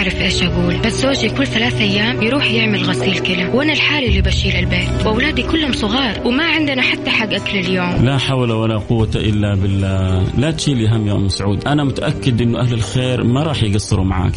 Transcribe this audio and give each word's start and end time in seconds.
أعرف 0.00 0.20
إيش 0.20 0.42
أقول 0.42 0.76
بس 0.76 0.92
زوجي 0.92 1.28
كل 1.28 1.46
ثلاث 1.46 1.80
أيام 1.80 2.22
يروح 2.22 2.50
يعمل 2.50 2.82
غسيل 2.82 3.18
كلى 3.18 3.44
وأنا 3.44 3.72
الحالي 3.72 4.08
اللي 4.08 4.22
بشيل 4.22 4.56
البيت 4.56 5.06
وأولادي 5.06 5.42
كلهم 5.42 5.72
صغار 5.72 6.20
وما 6.24 6.44
عندنا 6.44 6.82
حتى 6.82 7.10
حق 7.10 7.32
أكل 7.32 7.58
اليوم. 7.58 8.04
لا 8.04 8.18
حول 8.18 8.52
ولا 8.52 8.78
قوة 8.78 9.10
إلا 9.14 9.54
بالله. 9.54 10.26
لا 10.38 10.50
تشيلي 10.50 10.88
هم 10.88 11.08
يا 11.08 11.12
أم 11.12 11.28
سعود. 11.28 11.66
أنا 11.66 11.84
متأكد 11.84 12.40
أنه 12.42 12.60
أهل 12.60 12.74
الخير 12.74 13.24
ما 13.24 13.42
راح 13.42 13.62
يقصروا 13.62 14.04
معاك. 14.04 14.32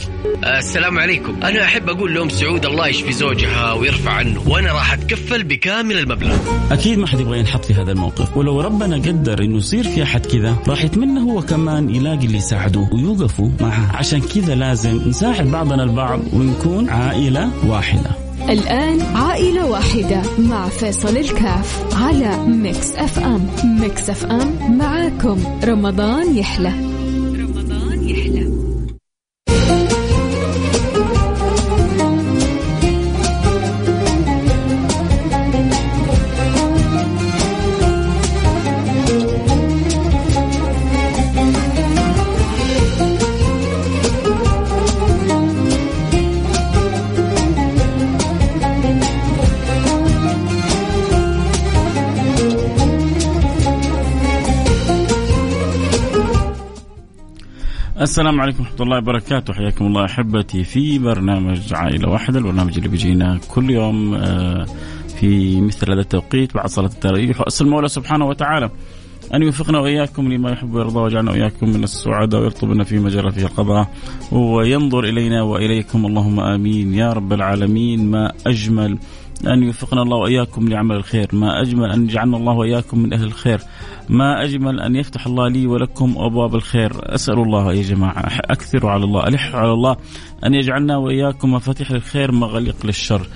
السلام 0.58 1.00
عليكم. 1.00 1.36
أنا 1.44 1.64
أحب 1.64 1.90
أقول 1.90 2.14
لأم 2.14 2.30
سعود 2.30 2.66
الله 2.66 2.88
يشفي 2.88 3.12
زوجها 3.12 3.74
ويرفع 3.74 4.12
عنه 4.12 4.42
وأنا 4.48 4.74
راح 4.74 4.94
أتكفل 4.94 5.44
بكامل 5.44 5.98
المبلغ. 5.98 6.36
أكيد 6.72 6.98
ما 6.98 7.08
حد 7.08 7.20
يبغى 7.20 7.40
ينحط 7.40 7.66
في 7.66 7.74
هذا 7.74 7.92
الموقف. 7.92 8.38
ولو 8.38 8.62
ربنا 8.62 8.96
قدر 8.96 9.44
أنه 9.44 9.58
يصير 9.58 9.84
في 9.84 10.04
أحد 10.04 10.26
كذا 10.26 10.56
راح 10.68 10.84
يتمنى 10.84 11.20
هو 11.20 11.42
كمان 11.42 11.96
يلاقي 11.96 12.26
اللي 12.26 12.38
يساعده 12.38 12.90
ويوقفوا 12.92 13.50
معه. 13.62 13.96
عشان 13.96 14.22
كذا 14.22 14.56
لازم 14.56 15.10
نساعد 15.10 15.53
بعضنا 15.54 15.84
البعض 15.84 16.20
ونكون 16.34 16.90
عائلة 16.90 17.50
واحدة. 17.68 18.10
الآن 18.50 19.02
عائلة 19.16 19.66
واحدة 19.66 20.22
مع 20.40 20.68
فيصل 20.68 21.18
الكاف 21.18 21.96
على 22.04 22.38
Mix 22.48 22.96
FM 22.96 23.48
Mix 23.64 24.10
FM 24.10 24.78
معاكم. 24.78 25.44
رمضان 25.64 26.38
يحلى. 26.38 26.93
السلام 58.04 58.42
عليكم 58.42 58.64
ورحمة 58.64 58.82
الله 58.82 58.98
وبركاته. 58.98 59.54
حياكم 59.54 59.86
الله 59.86 60.06
أحبتي 60.06 60.64
في 60.64 61.00
برنامج 61.00 61.74
عائلة 61.74 62.10
واحدة 62.10 62.40
البرنامج 62.40 62.78
اللي 62.78 62.90
بيجينا 62.90 63.40
كل 63.48 63.70
يوم 63.70 64.14
آه، 64.14 64.66
في 65.20 65.62
مثل 65.62 65.92
هذا 65.92 66.02
التوقيت 66.02 66.54
بعد 66.54 66.68
صلاة 66.68 66.88
التراويح. 66.88 67.42
وأسأل 67.42 67.66
المولى 67.66 67.88
سبحانه 67.88 68.26
وتعالى 68.26 68.70
أن 69.34 69.44
يوفقنا 69.44 69.80
وإياكم 69.80 70.34
لما 70.34 70.52
يحب 70.52 70.74
ويرضى 70.74 71.00
ويجعلنا 71.00 71.32
وإياكم 71.32 71.70
من 71.70 71.84
السعداء 71.84 72.42
ويرطب 72.42 72.68
بنا 72.68 72.84
في 72.84 73.00
مجرى 73.00 73.32
فيه 73.32 73.44
القضاء 73.44 73.88
وينظر 74.32 75.04
إلينا 75.04 75.42
وإليكم. 75.42 76.06
اللهم 76.06 76.40
آمين. 76.40 76.94
يا 76.94 77.14
رب 77.14 77.34
العالمين. 77.34 78.12
ما 78.12 78.32
أجمل 78.48 78.98
أن 79.48 79.64
يوفقنا 79.64 80.02
الله 80.02 80.18
وإياكم 80.18 80.70
لعمل 80.70 80.96
الخير 80.96 81.28
ما 81.34 81.62
أجمل 81.62 81.92
أن 81.92 82.04
يجعلنا 82.04 82.38
الله 82.38 82.54
وإياكم 82.54 83.00
من 83.00 83.14
أهل 83.14 83.24
الخير. 83.24 83.60
ما 84.10 84.44
أجمل 84.44 84.80
أن 84.80 84.96
يفتح 84.96 85.28
الله 85.28 85.48
لي 85.48 85.68
ولكم 85.68 86.16
أبواب 86.18 86.56
الخير. 86.56 87.16
أسأل 87.16 87.40
الله 87.40 87.74
يا 87.74 87.82
جماعة 87.82 88.26
أكثروا 88.28 88.92
على 88.92 89.04
الله 89.04 89.28
ألحوا 89.28 89.60
على 89.60 89.72
الله 89.72 89.98
أن 90.46 90.54
يجعلنا 90.54 90.98
وإياكم 90.98 91.54
مفاتيح 91.54 91.92
للخير 91.92 92.32
مغاليق 92.32 92.86
للشر. 92.86 93.28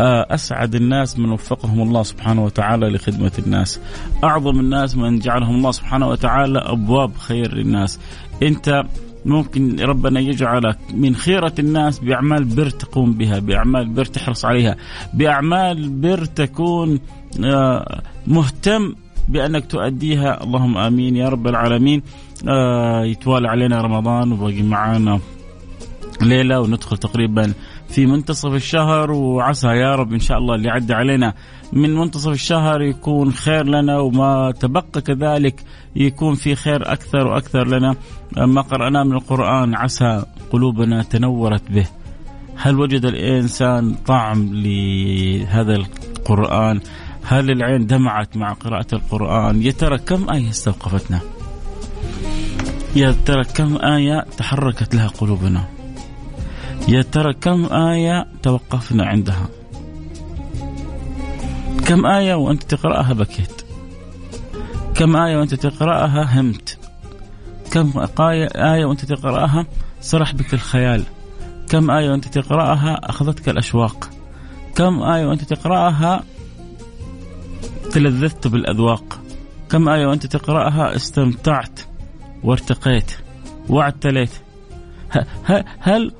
أسعد 0.00 0.74
الناس 0.74 1.18
من 1.18 1.30
وفقهم 1.30 1.82
الله 1.82 2.02
سبحانه 2.02 2.44
وتعالى 2.44 2.88
لخدمة 2.88 3.32
الناس. 3.38 3.80
أعظم 4.24 4.60
الناس 4.60 4.96
من 4.96 5.18
جعلهم 5.18 5.54
الله 5.54 5.70
سبحانه 5.70 6.08
وتعالى 6.08 6.58
أبواب 6.58 7.16
خير 7.16 7.54
للناس. 7.54 8.00
أنت 8.42 8.82
ممكن 9.26 9.80
ربنا 9.80 10.20
يجعلك 10.20 10.78
من 10.94 11.14
خيرة 11.14 11.52
الناس 11.58 11.98
بأعمال 11.98 12.44
بر 12.44 12.70
تقوم 12.70 13.12
بها 13.12 13.38
بأعمال 13.38 13.88
بر 13.88 14.04
تحرص 14.04 14.44
عليها 14.44 14.76
بأعمال 15.14 15.88
بر 15.88 16.24
تكون 16.24 17.00
مهتم 18.26 18.94
بأنك 19.28 19.66
تؤديها. 19.66 20.44
اللهم 20.44 20.78
آمين 20.78 21.16
يا 21.16 21.28
رب 21.28 21.46
العالمين. 21.46 22.02
يتوالى 23.04 23.48
علينا 23.48 23.82
رمضان 23.82 24.32
وباقي 24.32 24.62
معانا 24.62 25.20
ليلة 26.22 26.60
وندخل 26.60 26.96
تقريبا 26.96 27.52
في 27.88 28.06
منتصف 28.06 28.54
الشهر. 28.54 29.10
وعسى 29.10 29.68
يا 29.68 29.94
رب 29.94 30.12
إن 30.12 30.20
شاء 30.20 30.38
الله 30.38 30.54
اللي 30.54 30.70
عدى 30.70 30.94
علينا 30.94 31.34
من 31.72 31.94
منتصف 31.94 32.30
الشهر 32.30 32.82
يكون 32.82 33.32
خير 33.32 33.66
لنا 33.66 33.98
وما 33.98 34.52
تبقى 34.60 35.00
كذلك 35.00 35.64
يكون 35.96 36.34
في 36.34 36.54
خير 36.54 36.92
أكثر 36.92 37.26
وأكثر 37.26 37.66
لنا. 37.66 37.96
ما 38.36 38.60
قرأناه 38.60 39.02
من 39.04 39.12
القرآن 39.12 39.74
عسى 39.74 40.24
قلوبنا 40.50 41.02
تنورت 41.02 41.70
به. 41.70 41.86
هل 42.56 42.78
وجد 42.78 43.04
الإنسان 43.04 43.94
طعم 43.94 44.50
لهذا 44.52 45.76
القرآن؟ 45.76 46.80
هل 47.24 47.50
العين 47.50 47.86
دمعت 47.86 48.36
مع 48.36 48.52
قراءة 48.52 48.86
القرآن؟ 48.92 49.62
يا 49.62 49.70
ترى 49.72 49.98
كم 49.98 50.30
آية 50.30 50.50
استوقفتنا؟ 50.50 51.20
يا 52.96 53.16
ترى 53.26 53.44
كم 53.44 53.76
آية 53.76 54.26
تحركت 54.36 54.94
لها 54.94 55.08
قلوبنا؟ 55.08 55.64
يا 56.88 57.02
ترى 57.02 57.34
كم 57.34 57.72
آية 57.72 58.26
توقفنا 58.42 59.04
عندها 59.06 59.48
كم 61.86 62.06
آية 62.06 62.34
وأنت 62.34 62.62
تقرأها 62.62 63.12
بكيت 63.12 63.62
كم 64.94 65.16
آية 65.16 65.36
وأنت 65.36 65.54
تقرأها 65.54 66.40
همت 66.40 66.78
كم 67.72 67.92
آية 68.56 68.84
وأنت 68.84 69.04
تقرأها 69.04 69.66
سرح 70.00 70.34
بك 70.34 70.54
الخيال 70.54 71.04
كم 71.68 71.90
آية 71.90 72.10
وأنت 72.10 72.28
تقرأها 72.28 73.10
أخذتك 73.10 73.48
الأشواق 73.48 74.10
كم 74.76 75.02
آية 75.02 75.26
وأنت 75.26 75.44
تقرأها 75.44 76.24
تلذذت 77.92 78.46
بالأذواق 78.46 79.20
كم 79.70 79.88
آية 79.88 80.06
وأنت 80.06 80.26
تقرأها 80.26 80.96
استمتعت 80.96 81.80
وارتقيت 82.44 83.12
واعتليت 83.68 84.30
هل 85.80 86.12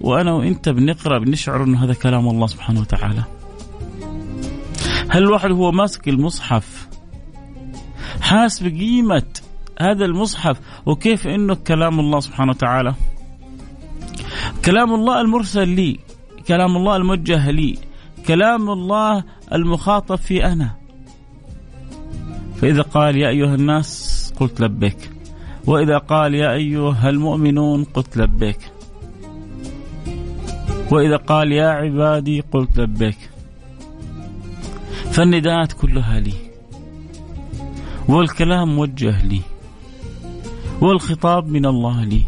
وأنا 0.00 0.32
وأنت 0.32 0.68
بنقرأ 0.68 1.18
بنشعر 1.18 1.64
انه 1.64 1.84
هذا 1.84 1.94
كلام 1.94 2.28
الله 2.28 2.46
سبحانه 2.46 2.80
وتعالى؟ 2.80 3.24
هل 5.08 5.22
الواحد 5.22 5.50
هو 5.50 5.72
ماسك 5.72 6.08
المصحف 6.08 6.88
حاس 8.20 8.62
بقيمة 8.62 9.26
هذا 9.80 10.04
المصحف 10.04 10.60
وكيف 10.86 11.26
إنه 11.26 11.54
كلام 11.54 12.00
الله 12.00 12.20
سبحانه 12.20 12.50
وتعالى؟ 12.50 12.94
كلام 14.64 14.94
الله 14.94 15.20
المرسل 15.20 15.68
لي، 15.68 15.98
كلام 16.48 16.76
الله 16.76 16.96
الموجه 16.96 17.50
لي، 17.50 17.78
كلام 18.26 18.70
الله 18.70 19.24
المخاطب 19.52 20.16
في 20.16 20.44
أنا. 20.46 20.77
فإذا 22.60 22.82
قال 22.82 23.16
يا 23.16 23.28
أيها 23.28 23.54
الناس 23.54 24.32
قلت 24.40 24.60
لبيك. 24.60 25.10
وإذا 25.66 25.98
قال 25.98 26.34
يا 26.34 26.52
أيها 26.52 27.10
المؤمنون 27.10 27.84
قلت 27.84 28.16
لبيك. 28.16 28.58
وإذا 30.90 31.16
قال 31.16 31.52
يا 31.52 31.68
عبادي 31.68 32.40
قلت 32.40 32.78
لبيك. 32.80 33.18
فالنداءات 35.10 35.72
كلها 35.72 36.20
لي. 36.20 36.34
والكلام 38.08 38.76
موجه 38.76 39.22
لي. 39.26 39.40
والخطاب 40.80 41.48
من 41.48 41.66
الله 41.66 42.04
لي. 42.04 42.22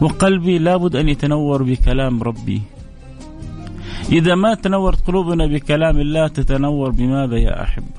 وقلبي 0.00 0.58
لابد 0.58 0.96
أن 0.96 1.08
يتنور 1.08 1.62
بكلام 1.62 2.22
ربي. 2.22 2.62
إذا 4.12 4.34
ما 4.34 4.54
تنورت 4.54 5.06
قلوبنا 5.06 5.46
بكلام 5.46 5.98
الله 5.98 6.28
تتنور 6.28 6.90
بماذا 6.90 7.36
يا 7.36 7.62
أحبة؟ 7.62 7.97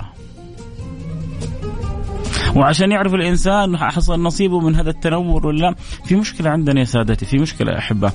وعشان 2.55 2.91
يعرف 2.91 3.13
الإنسان 3.13 3.77
حصل 3.77 4.21
نصيبه 4.21 4.59
من 4.59 4.75
هذا 4.75 4.89
التنور 4.89 5.47
ولا 5.47 5.75
في 6.05 6.15
مشكلة 6.15 6.49
عندنا 6.49 6.79
يا 6.79 6.85
سادتي 6.85 7.25
في 7.25 7.37
مشكلة 7.37 7.77
أحبة. 7.77 8.11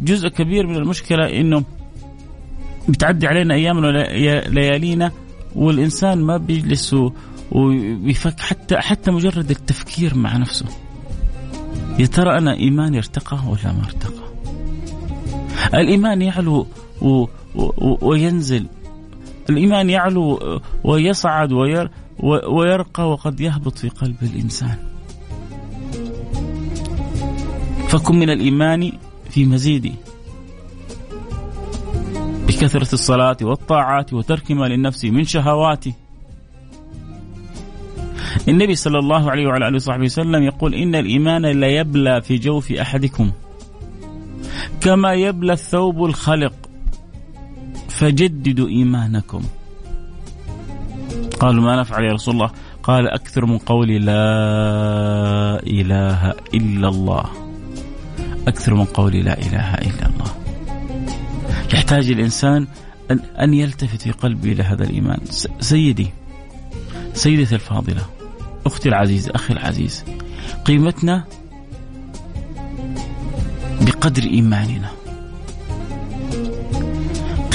جزء 0.00 0.28
كبير 0.28 0.66
من 0.66 0.76
المشكلة 0.76 1.40
إنه 1.40 1.64
بتعدي 2.88 3.26
علينا 3.26 3.54
أيام 3.54 3.86
ليالينا 4.48 5.12
والإنسان 5.56 6.18
ما 6.18 6.36
بيجلس 6.36 6.96
ويفك 7.52 8.40
حتى 8.40 8.76
حتى 8.76 9.10
مجرد 9.10 9.50
التفكير 9.50 10.14
مع 10.14 10.36
نفسه. 10.36 10.66
يا 11.98 12.06
ترى 12.06 12.38
أنا 12.38 12.54
ايماني 12.54 12.98
ارتقى 12.98 13.36
ولا 13.36 13.72
ما 13.72 13.82
ارتقى؟ 13.84 14.28
الإيمان 15.74 16.22
يعلو 16.22 16.66
و 17.02 17.26
و 17.54 18.08
وينزل. 18.08 18.66
الإيمان 19.50 19.90
يعلو 19.90 20.40
ويصعد 20.84 21.52
وير 21.52 21.90
ويرقى 22.22 23.10
وقد 23.10 23.40
يهبط 23.40 23.78
في 23.78 23.88
قلب 23.88 24.16
الإنسان. 24.22 24.76
فكن 27.88 28.16
من 28.16 28.30
الإيمان 28.30 28.92
في 29.30 29.44
مزيد. 29.44 29.94
بكثرة 32.48 32.92
الصلاة 32.92 33.36
والطاعات 33.42 34.12
وترك 34.12 34.50
ما 34.50 34.64
للنفس 34.64 35.04
من 35.04 35.24
شهوات 35.24 35.84
النبي 38.48 38.74
صلى 38.74 38.98
الله 38.98 39.30
عليه 39.30 39.46
وعلى 39.46 39.68
آله 39.68 39.76
وصحبه 39.76 40.04
وسلم 40.04 40.42
يقول 40.42 40.74
إن 40.74 40.94
الإيمان 40.94 41.46
لا 41.46 41.66
يبلى 41.68 42.22
في 42.22 42.36
جوف 42.36 42.72
أحدكم. 42.72 43.32
كما 44.80 45.12
يبلى 45.12 45.52
الثوب 45.52 46.04
الخلق 46.04 46.54
فجددوا 47.88 48.68
إيمانكم. 48.68 49.42
قالوا 51.40 51.64
ما 51.64 51.80
نفعل 51.80 52.04
يا 52.04 52.12
رسول 52.12 52.34
الله. 52.34 52.50
قال 52.82 53.08
أكثر 53.08 53.46
من 53.46 53.58
قولي 53.58 53.98
لا 53.98 55.62
إله 55.66 56.30
إلا 56.30 56.88
الله. 56.88 57.24
أكثر 58.48 58.74
من 58.74 58.84
قولي 58.84 59.22
لا 59.22 59.38
إله 59.38 59.74
إلا 59.74 60.06
الله. 60.06 60.32
يحتاج 61.74 62.10
الإنسان 62.10 62.66
أن, 63.10 63.18
أن 63.18 63.54
يلتفت 63.54 64.02
في 64.02 64.10
قلبه 64.10 64.52
إلى 64.52 64.62
هذا 64.62 64.84
الإيمان. 64.84 65.18
سيدي 65.60 66.10
سيدتي 67.14 67.54
الفاضلة 67.54 68.06
أختي 68.66 68.88
العزيزة 68.88 69.32
أخي 69.34 69.52
العزيز 69.54 70.04
قيمتنا 70.64 71.24
بقدر 73.80 74.22
إيماننا. 74.22 74.90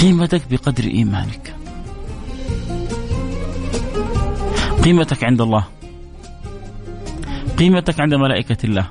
قيمتك 0.01 0.41
بقدر 0.51 0.83
إيمانك. 0.83 1.55
قيمتك 4.83 5.23
عند 5.23 5.41
الله. 5.41 5.63
قيمتك 7.57 7.99
عند 7.99 8.13
ملائكة 8.13 8.57
الله. 8.63 8.87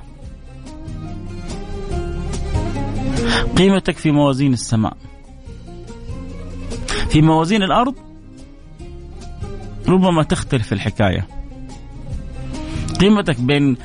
قيمتك 3.57 3.97
في 3.97 4.11
موازين 4.11 4.53
السماء. 4.53 4.97
في 7.09 7.21
موازين 7.21 7.63
الأرض 7.63 7.95
ربما 9.87 10.23
تختلف 10.23 10.73
الحكاية. 10.73 11.27
قيمتك 12.99 13.39
بين 13.39 13.77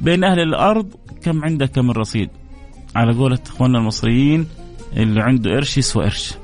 بين 0.00 0.24
أهل 0.24 0.40
الأرض 0.40 0.94
كم 1.22 1.44
عندك 1.44 1.78
من 1.78 1.90
رصيد؟ 1.90 2.30
على 2.96 3.14
قولة 3.14 3.38
إخواننا 3.46 3.78
المصريين 3.78 4.46
اللي 4.96 5.20
عنده 5.20 5.50
قرش 5.50 5.78
يسوى 5.78 6.04
قرش 6.04 6.34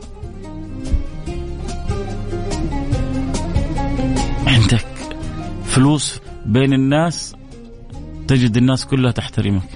فلوس 5.71 6.21
بين 6.47 6.73
الناس 6.73 7.35
تجد 8.29 8.57
الناس 8.57 8.87
كلها 8.87 9.11
تحترمك. 9.11 9.69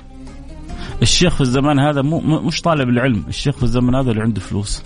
الشيخ 1.03 1.35
في 1.35 1.41
الزمان 1.41 1.79
هذا 1.79 2.03
مو 2.03 2.21
مش 2.21 2.61
طالب 2.61 2.89
العلم. 2.89 3.25
الشيخ 3.29 3.57
في 3.57 3.63
الزمن 3.63 3.95
هذا 3.95 4.11
اللي 4.11 4.23
عنده 4.23 4.41
فلوس. 4.41 4.83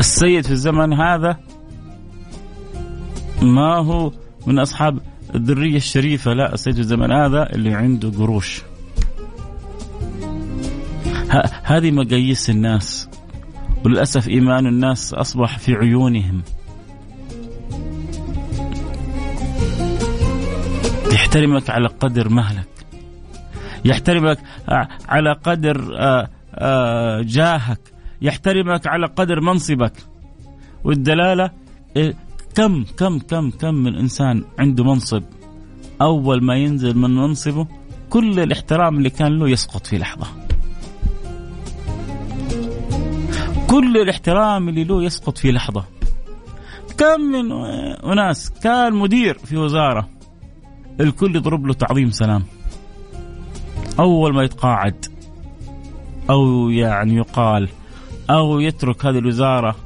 السيد 0.00 0.44
في 0.46 0.50
الزمن 0.50 0.92
هذا 0.92 1.36
ما 3.42 3.76
هو 3.76 4.12
من 4.46 4.58
أصحاب 4.58 4.98
الذرية 5.34 5.76
الشريفة 5.76 6.32
لا 6.32 6.54
السيد 6.54 6.74
في 6.74 6.80
الزمن 6.80 7.12
هذا 7.12 7.54
اللي 7.54 7.74
عنده 7.74 8.10
قروش. 8.10 8.62
هذه 11.62 11.90
مقاييس 11.90 12.50
الناس. 12.50 13.08
وللأسف 13.84 14.28
إيمان 14.28 14.66
الناس 14.66 15.14
أصبح 15.14 15.58
في 15.58 15.72
عيونهم. 15.74 16.42
يحترمك 21.34 21.70
على 21.70 21.88
قدر 21.88 22.28
مهلك. 22.28 22.68
يحترمك 23.84 24.38
على 25.08 25.32
قدر 25.32 25.96
آه، 25.98 26.28
آه، 26.54 27.22
جاهك. 27.22 27.80
يحترمك 28.22 28.86
على 28.86 29.06
قدر 29.06 29.40
منصبك. 29.40 29.92
والدلالة 30.84 31.50
إيه، 31.96 32.14
كم 32.54 32.84
كم 32.98 33.18
كم 33.18 33.50
كم 33.50 33.74
من 33.74 33.96
إنسان 33.96 34.44
عنده 34.58 34.84
منصب؟ 34.84 35.22
أول 36.02 36.44
ما 36.44 36.54
ينزل 36.56 36.98
من 36.98 37.14
منصبه 37.14 37.66
كل 38.10 38.40
الاحترام 38.40 38.96
اللي 38.98 39.10
كان 39.10 39.38
له 39.38 39.48
يسقط 39.48 39.86
في 39.86 39.98
لحظة. 39.98 40.26
كل 43.70 43.96
الاحترام 43.96 44.68
اللي 44.68 44.84
له 44.84 45.02
يسقط 45.02 45.38
في 45.38 45.52
لحظة. 45.52 45.84
كم 46.98 47.20
من 47.20 47.52
أناس 48.12 48.50
كان 48.50 48.92
مدير 48.94 49.38
في 49.38 49.56
وزارة. 49.56 50.13
الكل 51.00 51.36
يضرب 51.36 51.66
له 51.66 51.74
تعظيم 51.74 52.10
سلام. 52.10 52.42
أول 54.00 54.34
ما 54.34 54.42
يتقاعد 54.42 55.04
أو 56.30 56.70
يعني 56.70 57.14
يقال 57.14 57.68
أو 58.30 58.60
يترك 58.60 59.06
هذه 59.06 59.18
الوزارة 59.18 59.76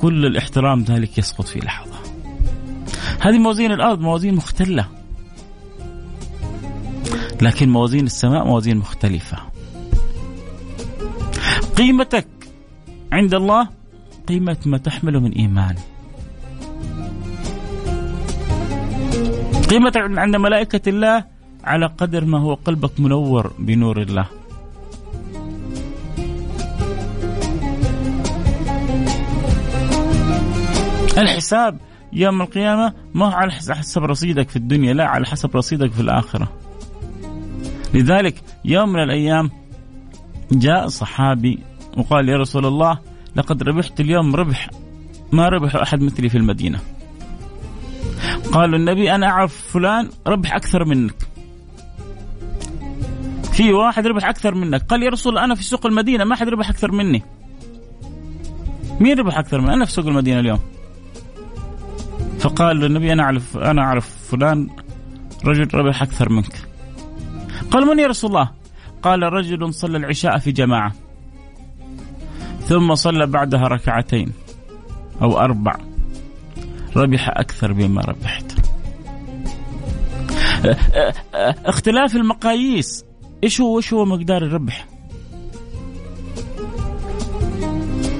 كل 0.00 0.26
الاحترام 0.26 0.82
ذلك 0.82 1.18
يسقط 1.18 1.44
في 1.44 1.58
لحظة. 1.58 1.98
هذه 3.20 3.38
موازين 3.38 3.72
الأرض 3.72 4.00
موازين 4.00 4.34
مختلة. 4.34 4.86
لكن 7.42 7.68
موازين 7.68 8.06
السماء 8.06 8.44
موازين 8.44 8.76
مختلفة. 8.76 9.38
قيمتك 11.76 12.26
عند 13.12 13.34
الله 13.34 13.68
قيمة 14.28 14.56
ما 14.66 14.78
تحمله 14.78 15.20
من 15.20 15.32
إيمان. 15.32 15.76
قيمتك 19.70 20.00
عند 20.18 20.36
ملائكة 20.36 20.88
الله 20.88 21.24
على 21.64 21.86
قدر 21.86 22.24
ما 22.24 22.38
هو 22.38 22.54
قلبك 22.54 23.00
منور 23.00 23.52
بنور 23.58 24.02
الله. 24.02 24.26
الحساب 31.18 31.78
يوم 32.12 32.42
القيامة 32.42 32.92
ما 33.14 33.26
هو 33.26 33.30
على 33.30 33.52
حسب 33.52 34.04
رصيدك 34.04 34.48
في 34.48 34.56
الدنيا 34.56 34.94
لا 34.94 35.06
على 35.06 35.26
حسب 35.26 35.56
رصيدك 35.56 35.92
في 35.92 36.00
الآخرة. 36.00 36.52
لذلك 37.94 38.42
يوم 38.64 38.88
من 38.88 39.02
الأيام 39.02 39.50
جاء 40.52 40.88
صحابي 40.88 41.58
وقال 41.96 42.28
يا 42.28 42.36
رسول 42.36 42.66
الله 42.66 42.98
لقد 43.36 43.62
ربحت 43.62 44.00
اليوم 44.00 44.36
ربح 44.36 44.70
ما 45.32 45.48
ربح 45.48 45.76
أحد 45.76 46.00
مثلي 46.02 46.28
في 46.28 46.38
المدينة. 46.38 46.80
قالوا 48.52 48.78
النبي 48.78 49.14
أنا 49.14 49.26
أعرف 49.26 49.72
فلان 49.72 50.08
ربح 50.26 50.54
أكثر 50.54 50.84
منك. 50.84 51.14
في 53.52 53.72
واحد 53.72 54.06
ربح 54.06 54.28
أكثر 54.28 54.54
منك. 54.54 54.82
قال 54.82 55.02
يا 55.02 55.10
رسول 55.10 55.38
أنا 55.38 55.54
في 55.54 55.62
سوق 55.62 55.86
المدينة 55.86 56.24
ما 56.24 56.36
حد 56.36 56.48
ربح 56.48 56.70
أكثر 56.70 56.92
مني. 56.92 57.22
مين 59.00 59.18
ربح 59.18 59.38
أكثر 59.38 59.60
مني؟ 59.60 59.74
أنا 59.74 59.84
في 59.84 59.92
سوق 59.92 60.06
المدينة 60.06 60.40
اليوم. 60.40 60.60
فقال 62.38 62.84
النبي 62.84 63.12
أنا 63.12 63.22
أعرف 63.22 63.56
أنا 63.56 63.82
أعرف 63.82 64.10
فلان 64.30 64.68
رجل 65.44 65.68
ربح 65.74 66.02
أكثر 66.02 66.28
منك. 66.28 66.52
قال 67.70 67.86
من 67.86 67.98
يا 67.98 68.06
رسول 68.06 68.30
الله؟ 68.30 68.50
قال 69.02 69.22
رجل 69.22 69.74
صلى 69.74 69.96
العشاء 69.96 70.38
في 70.38 70.52
جماعة. 70.52 70.92
ثم 72.60 72.94
صلى 72.94 73.26
بعدها 73.26 73.68
ركعتين 73.68 74.32
أو 75.22 75.38
أربع. 75.38 75.89
ربح 76.96 77.28
أكثر 77.28 77.72
مما 77.72 78.00
ربحت 78.00 78.44
اختلاف 81.66 82.16
المقاييس 82.16 83.04
إيش 83.44 83.60
هو 83.60 83.76
إيش 83.78 83.92
هو 83.92 84.04
مقدار 84.04 84.42
الربح؟ 84.42 84.86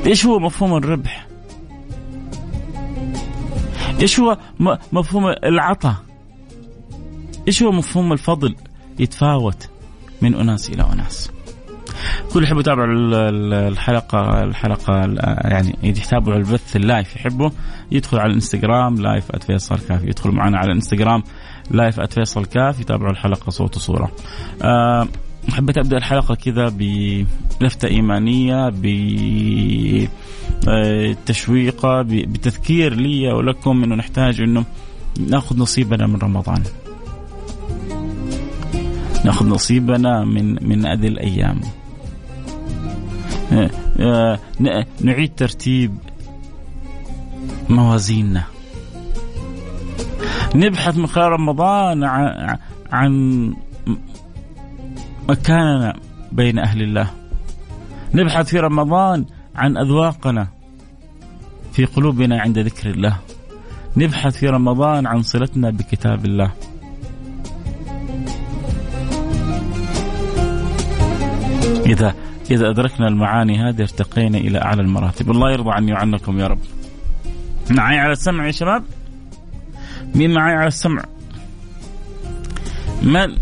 إيش 0.06 0.26
هو 0.26 0.38
مفهوم 0.38 0.76
الربح؟ 0.76 1.26
إيش 4.00 4.20
هو 4.20 4.38
مفهوم 4.92 5.26
العطاء؟ 5.26 5.96
إيش 7.48 7.62
هو 7.62 7.72
مفهوم 7.72 8.12
الفضل؟ 8.12 8.56
يتفاوت 8.98 9.68
من 10.22 10.34
أناس 10.34 10.70
إلى 10.70 10.82
أناس. 10.92 11.30
كل 12.34 12.44
يحب 12.44 12.58
يتابع 12.58 12.84
الحلقة 13.68 14.42
الحلقة 14.42 14.94
يعني 15.44 15.74
يتابعوا 15.82 16.38
البث 16.38 16.76
ال 16.76 16.84
live 16.84 17.16
يحبوا 17.16 17.50
يدخل 17.92 18.18
على 18.18 18.30
الإنستغرام 18.30 18.94
live 18.94 19.36
@فيصل 19.46 19.78
كافي 19.78 20.06
يدخل 20.06 20.30
معنا 20.30 20.58
على 20.58 20.66
الإنستغرام 20.66 21.22
live 21.70 22.00
@فيصل 22.00 22.44
كاف 22.44 22.80
يتابعوا 22.80 23.10
الحلقة 23.10 23.50
صوت 23.50 23.76
وصورة. 23.76 24.10
أه 24.62 25.08
حبيت 25.48 25.78
أبدأ 25.78 25.96
الحلقة 25.96 26.34
كذا 26.34 26.68
بلفتة 27.60 27.88
إيمانية 27.88 28.72
بتشويقه 30.66 32.02
بتذكير 32.02 32.94
لي 32.94 33.32
ولكم 33.32 33.84
إنه 33.84 33.94
نحتاج 33.94 34.40
إنه 34.40 34.64
نأخذ 35.28 35.58
نصيبنا 35.58 36.06
من 36.06 36.16
رمضان. 36.16 36.62
نأخذ 39.24 39.48
نصيبنا 39.48 40.24
من 40.24 40.68
من 40.68 40.86
هذه 40.86 41.06
الأيام. 41.06 41.60
أه، 44.00 44.38
نعيد 45.00 45.32
ترتيب 45.36 45.98
موازيننا. 47.68 48.44
نبحث 50.54 50.96
من 50.96 51.06
خلال 51.06 51.32
رمضان 51.32 52.04
عن 52.92 53.12
مكاننا 55.28 55.96
بين 56.32 56.58
أهل 56.58 56.82
الله. 56.82 57.10
نبحث 58.14 58.48
في 58.48 58.58
رمضان 58.58 59.24
عن 59.56 59.76
أذواقنا 59.76 60.48
في 61.72 61.84
قلوبنا 61.84 62.40
عند 62.40 62.58
ذكر 62.58 62.90
الله. 62.90 63.16
نبحث 63.96 64.36
في 64.36 64.46
رمضان 64.46 65.06
عن 65.06 65.22
صلتنا 65.22 65.70
بكتاب 65.70 66.24
الله. 66.24 66.52
إذا 71.86 72.14
إذا 72.50 72.70
أدركنا 72.70 73.08
المعاني 73.08 73.58
هذه 73.58 73.82
ارتقينا 73.82 74.38
إلى 74.38 74.62
أعلى 74.62 74.82
المراتب. 74.82 75.30
الله 75.30 75.52
يرضى 75.52 75.70
عني 75.70 75.92
وعنكم 75.92 76.38
يا 76.38 76.46
رب. 76.46 76.58
معي 77.70 77.98
على 77.98 78.12
السمع 78.12 78.46
يا 78.46 78.52
شباب؟ 78.52 78.84
مين 80.14 80.34
معي 80.34 80.54
على 80.54 80.66
السمع؟ 80.66 81.04
من 83.02 83.36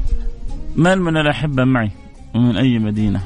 من 0.77 0.99
من 0.99 1.17
الأحبة 1.17 1.65
معي 1.65 1.91
ومن 2.35 2.57
أي 2.57 2.79
مدينة؟ 2.79 3.21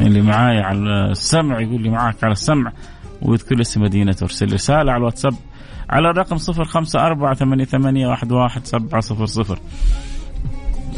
اللي 0.00 0.22
معاي 0.22 0.60
على 0.60 1.10
السمع 1.10 1.60
يقول 1.60 1.82
لي 1.82 1.90
معك 1.90 2.24
على 2.24 2.32
السمع 2.32 2.72
ويذكر 3.22 3.60
اسم 3.60 3.82
مدينة 3.82 4.16
ارسل 4.22 4.52
رسالة 4.52 4.92
على 4.92 4.96
الواتساب 4.96 5.34
على 5.90 6.10
الرقم 6.10 6.36
صفر 6.36 6.64
خمسة 6.64 7.06
أربعة 7.06 7.34
ثمانية, 7.34 7.64
ثمانية 7.64 8.06
واحد, 8.06 8.32
واحد 8.32 8.66
سبعة 8.66 9.00
صفر 9.00 9.26
صفر. 9.26 9.58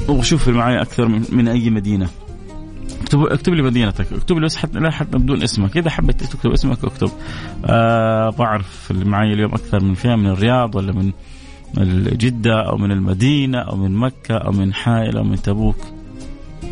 وشوف 0.08 0.48
معي 0.48 0.82
أكثر 0.82 1.08
من, 1.08 1.24
من 1.32 1.48
أي 1.48 1.70
مدينة. 1.70 2.08
اكتب 3.06 3.22
اكتب 3.22 3.54
لي 3.54 3.62
مدينتك. 3.62 4.12
اكتب 4.12 4.36
لي 4.36 4.44
بس 4.44 4.56
حتى 4.56 4.78
لا 4.78 4.90
حتى 4.90 5.18
بدون 5.18 5.42
اسمك. 5.42 5.76
إذا 5.76 5.90
حبيت 5.90 6.24
تكتب 6.24 6.50
اسمك 6.50 6.84
اكتب. 6.84 7.10
آه 7.64 8.30
بعرف 8.30 8.90
اللي 8.90 9.04
معي 9.04 9.32
اليوم 9.32 9.54
أكثر 9.54 9.84
من 9.84 9.94
فيها 9.94 10.16
من 10.16 10.26
الرياض 10.26 10.74
ولا 10.74 10.92
من 10.92 11.12
جدة 12.04 12.68
أو 12.68 12.76
من 12.76 12.92
المدينة 12.92 13.58
أو 13.58 13.76
من 13.76 13.94
مكة 13.94 14.34
أو 14.34 14.52
من 14.52 14.74
حائل 14.74 15.16
أو 15.16 15.24
من 15.24 15.42
تبوك. 15.42 15.76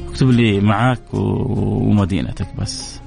اكتب 0.09 0.31
لي 0.31 0.61
معاك 0.61 1.01
ومدينتك 1.13 2.47
بس. 2.59 3.01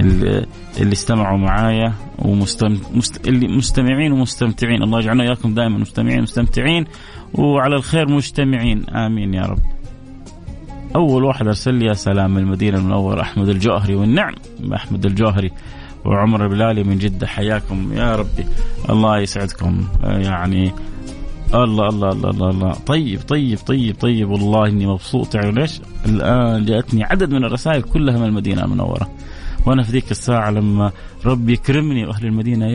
اللي 0.00 0.92
استمعوا 0.92 1.38
معايا 1.38 1.92
ومستم... 2.18 2.78
مست... 2.94 3.28
اللي 3.28 3.48
مستمعين 3.48 4.12
ومستمتعين. 4.12 4.82
الله 4.82 4.98
يجعلنا 4.98 5.24
اياكم 5.24 5.54
دائما 5.54 5.78
مستمعين 5.78 6.18
ومستمتعين. 6.18 6.84
وعلى 7.34 7.76
الخير 7.76 8.08
مجتمعين 8.08 8.90
آمين 8.90 9.34
يا 9.34 9.42
رب. 9.42 9.58
أول 10.96 11.24
واحد 11.24 11.46
أرسل 11.46 11.74
لي 11.74 11.84
يا 11.84 11.92
سلام 11.92 12.30
من 12.30 12.38
المدينة 12.38 12.78
المنورة 12.78 13.20
أحمد 13.20 13.48
الجوهري 13.48 13.94
والنعم 13.94 14.34
أحمد 14.74 15.06
الجوهري 15.06 15.50
وعمر 16.04 16.44
البلالي 16.44 16.84
من 16.84 16.98
جدة 16.98 17.26
حياكم 17.26 17.92
يا 17.92 18.16
ربي. 18.16 18.44
الله 18.90 19.18
يسعدكم. 19.18 19.84
يعني 20.04 20.72
الله 21.54 21.88
الله 21.88 22.08
الله 22.08 22.30
الله, 22.30 22.50
الله. 22.50 22.72
طيب 22.72 23.20
طيب 23.28 23.58
طيب 23.58 23.96
طيب. 24.00 24.30
والله 24.30 24.66
إني 24.68 24.86
مبسوط. 24.86 25.28
تعرف 25.28 25.54
ليش؟ 25.54 25.80
الآن 26.06 26.64
جاءتني 26.64 27.04
عدد 27.04 27.30
من 27.30 27.44
الرسائل 27.44 27.82
كلها 27.82 28.18
من 28.18 28.24
المدينة 28.24 28.64
المنورة. 28.64 29.10
وأنا 29.66 29.82
في 29.82 29.92
ذيك 29.92 30.10
الساعة 30.10 30.50
لما 30.50 30.92
ربي 31.26 31.52
يكرمني 31.52 32.06
وأهل 32.06 32.26
المدينة 32.26 32.66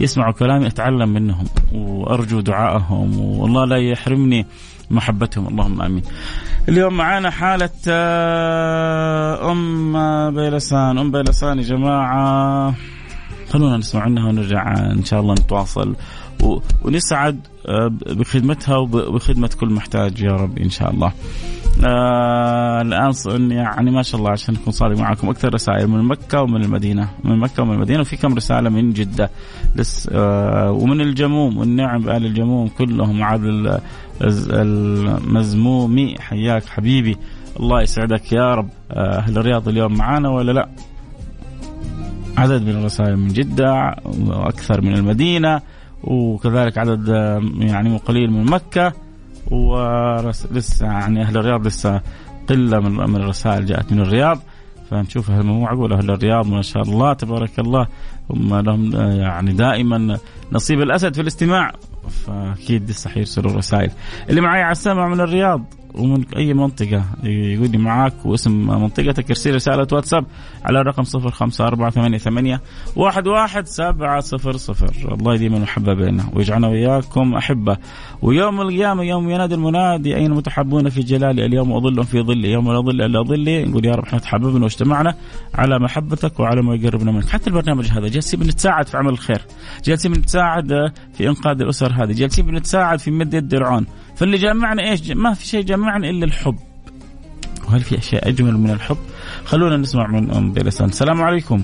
يسمعوا 0.00 0.32
كلامي 0.32 0.66
أتعلم 0.66 1.08
منهم 1.08 1.44
وأرجو 1.72 2.40
دعائهم. 2.40 3.20
والله 3.20 3.64
لا 3.64 3.76
يحرمني 3.76 4.46
محبتهم. 4.90 5.48
اللهم 5.48 5.82
آمين. 5.82 6.02
اليوم 6.68 6.96
معانا 6.96 7.30
حالة 7.30 7.70
آه، 7.88 9.52
أم 9.52 9.92
بيلسان، 10.34 10.98
أم 10.98 11.10
بيلسان 11.10 11.58
يا 11.58 11.62
جماعة 11.62 12.74
خلونا 13.50 13.76
نسمع 13.76 14.02
عنها 14.02 14.28
ونرجع 14.28 14.74
إن 14.92 15.04
شاء 15.04 15.20
الله 15.20 15.34
نتواصل. 15.34 15.96
ونسعد 16.84 17.40
آه، 17.66 17.90
بخدمتها 18.06 18.76
وبخدمة 18.76 19.50
كل 19.60 19.68
محتاج 19.68 20.20
يا 20.20 20.32
رب 20.32 20.58
إن 20.58 20.70
شاء 20.70 20.90
الله. 20.90 21.12
آه 21.84 22.80
الآن 22.82 23.50
يعني 23.50 23.90
ما 23.90 24.02
شاء 24.02 24.20
الله 24.20 24.30
عشان 24.30 24.54
أكون 24.56 24.72
صادق 24.72 24.98
معكم 24.98 25.28
أكثر 25.28 25.54
رسائل 25.54 25.88
من 25.88 26.04
مكة 26.04 26.42
ومن 26.42 26.64
المدينة 26.64 27.10
من 27.24 27.38
مكة 27.38 27.62
ومن 27.62 27.74
المدينة 27.74 28.00
وفي 28.00 28.16
كم 28.16 28.34
رسالة 28.34 28.70
من 28.70 28.92
جدة. 28.92 29.30
لس 29.76 30.08
آه 30.12 30.70
ومن 30.70 31.00
الجموم 31.00 31.58
والنعم 31.58 32.00
بآل 32.02 32.26
الجموم 32.26 32.68
كلهم 32.68 33.22
عاد 33.22 33.40
المزمومي 34.22 36.16
حياك 36.20 36.64
حبيبي. 36.64 37.16
الله 37.60 37.82
يسعدك 37.82 38.32
يا 38.32 38.54
رب. 38.54 38.68
آه، 38.90 39.18
أهل 39.18 39.38
الرياض 39.38 39.68
اليوم 39.68 39.94
معانا 39.94 40.28
ولا 40.28 40.52
لا؟ 40.52 40.68
عدد 42.38 42.62
من 42.62 42.70
الرسائل 42.70 43.16
من 43.16 43.28
جدة 43.28 43.94
وأكثر 44.26 44.80
من 44.80 44.94
المدينة 44.94 45.60
وكذلك 46.04 46.78
عدد 46.78 47.08
آه، 47.08 47.42
يعني 47.58 47.96
قليل 47.96 48.30
من 48.30 48.44
مكة. 48.44 48.92
ولسه 49.50 50.86
يعني 50.86 51.22
أهل 51.22 51.36
الرياض 51.36 51.66
لسه 51.66 52.00
قلة 52.48 52.80
من 52.80 53.16
الرسائل 53.16 53.66
جاءت 53.66 53.92
من 53.92 54.00
الرياض. 54.00 54.38
فنشوف 54.90 55.30
هل 55.30 55.42
مو 55.42 55.60
معقول 55.60 55.92
أهل 55.92 56.10
الرياض 56.10 56.46
ما 56.46 56.62
شاء 56.62 56.82
الله 56.82 57.12
تبارك 57.12 57.58
الله 57.58 57.86
هم 58.30 58.54
لهم 58.54 58.92
يعني 59.20 59.52
دائما 59.52 60.18
نصيب 60.52 60.80
الأسد 60.80 61.14
في 61.14 61.20
الاستماع. 61.20 61.72
فأكيد 62.08 62.90
لسه 62.90 63.10
حيرسلوا 63.10 63.52
رسائل. 63.52 63.90
اللي 64.30 64.40
معي 64.40 64.62
على 64.62 64.72
السمع 64.72 65.08
من 65.08 65.20
الرياض 65.20 65.64
ومن 65.94 66.24
أي 66.36 66.54
منطقة 66.54 67.04
يقول 67.24 67.70
لي 67.70 67.78
معاك 67.78 68.26
واسم 68.26 68.80
منطقتك 68.82 69.30
ارسل 69.30 69.54
رسالة 69.54 69.86
واتساب 69.92 70.26
على 70.64 70.80
الرقم 70.80 71.02
05488 71.02 72.58
11700 72.96 75.14
الله 75.14 75.34
يديم 75.34 75.54
المحبة 75.54 75.94
بيننا 75.94 76.24
ويجعلنا 76.34 76.68
وياكم 76.68 77.34
أحبة. 77.34 77.76
ويوم 78.22 78.60
القيامة 78.60 79.02
يوم 79.02 79.30
ينادي 79.30 79.54
المنادي 79.54 80.16
أين 80.16 80.30
متحبون 80.30 80.88
في 80.88 81.00
جلالي 81.00 81.46
اليوم 81.46 81.72
أظل 81.72 82.04
في 82.04 82.22
ظلي. 82.22 82.52
يوم 82.52 82.72
لا 82.72 82.80
ظل 82.80 83.02
إلا 83.02 83.22
ظلي. 83.22 83.64
نقول 83.64 83.86
يا 83.86 83.94
رب 83.94 84.04
إحنا 84.04 84.18
تحببنا 84.18 84.64
واجتمعنا 84.64 85.14
على 85.54 85.78
محبتك 85.78 86.40
وعلى 86.40 86.62
ما 86.62 86.74
يقربنا 86.74 87.12
منك. 87.12 87.28
حتى 87.28 87.50
البرنامج 87.50 87.86
هذا 87.86 88.08
جالسين 88.08 88.40
بنتساعد 88.40 88.86
في 88.86 88.96
عمل 88.96 89.10
الخير. 89.10 89.40
جالسين 89.84 90.12
بنتساعد 90.12 90.92
في 91.12 91.28
إنقاذ 91.28 91.60
الأسر 91.60 91.92
هذه. 91.92 92.12
جالسين 92.12 92.46
بنتساعد 92.46 92.98
في 92.98 93.10
مد 93.10 93.34
يد 93.34 93.54
فاللي 94.20 94.36
جمعنا 94.36 94.90
إيش؟ 94.90 95.10
ما 95.10 95.34
في 95.34 95.46
شيء 95.46 95.64
جمعنا 95.80 96.10
إلا 96.10 96.24
الحب. 96.24 96.56
وهل 97.68 97.80
في 97.80 97.98
أشياء 97.98 98.28
أجمل 98.28 98.56
من 98.56 98.70
الحب؟ 98.70 98.96
خلونا 99.44 99.76
نسمع 99.76 100.06
من 100.06 100.30
أم 100.30 100.52
بيلسان، 100.52 100.88
السلام 100.88 101.22
عليكم. 101.22 101.62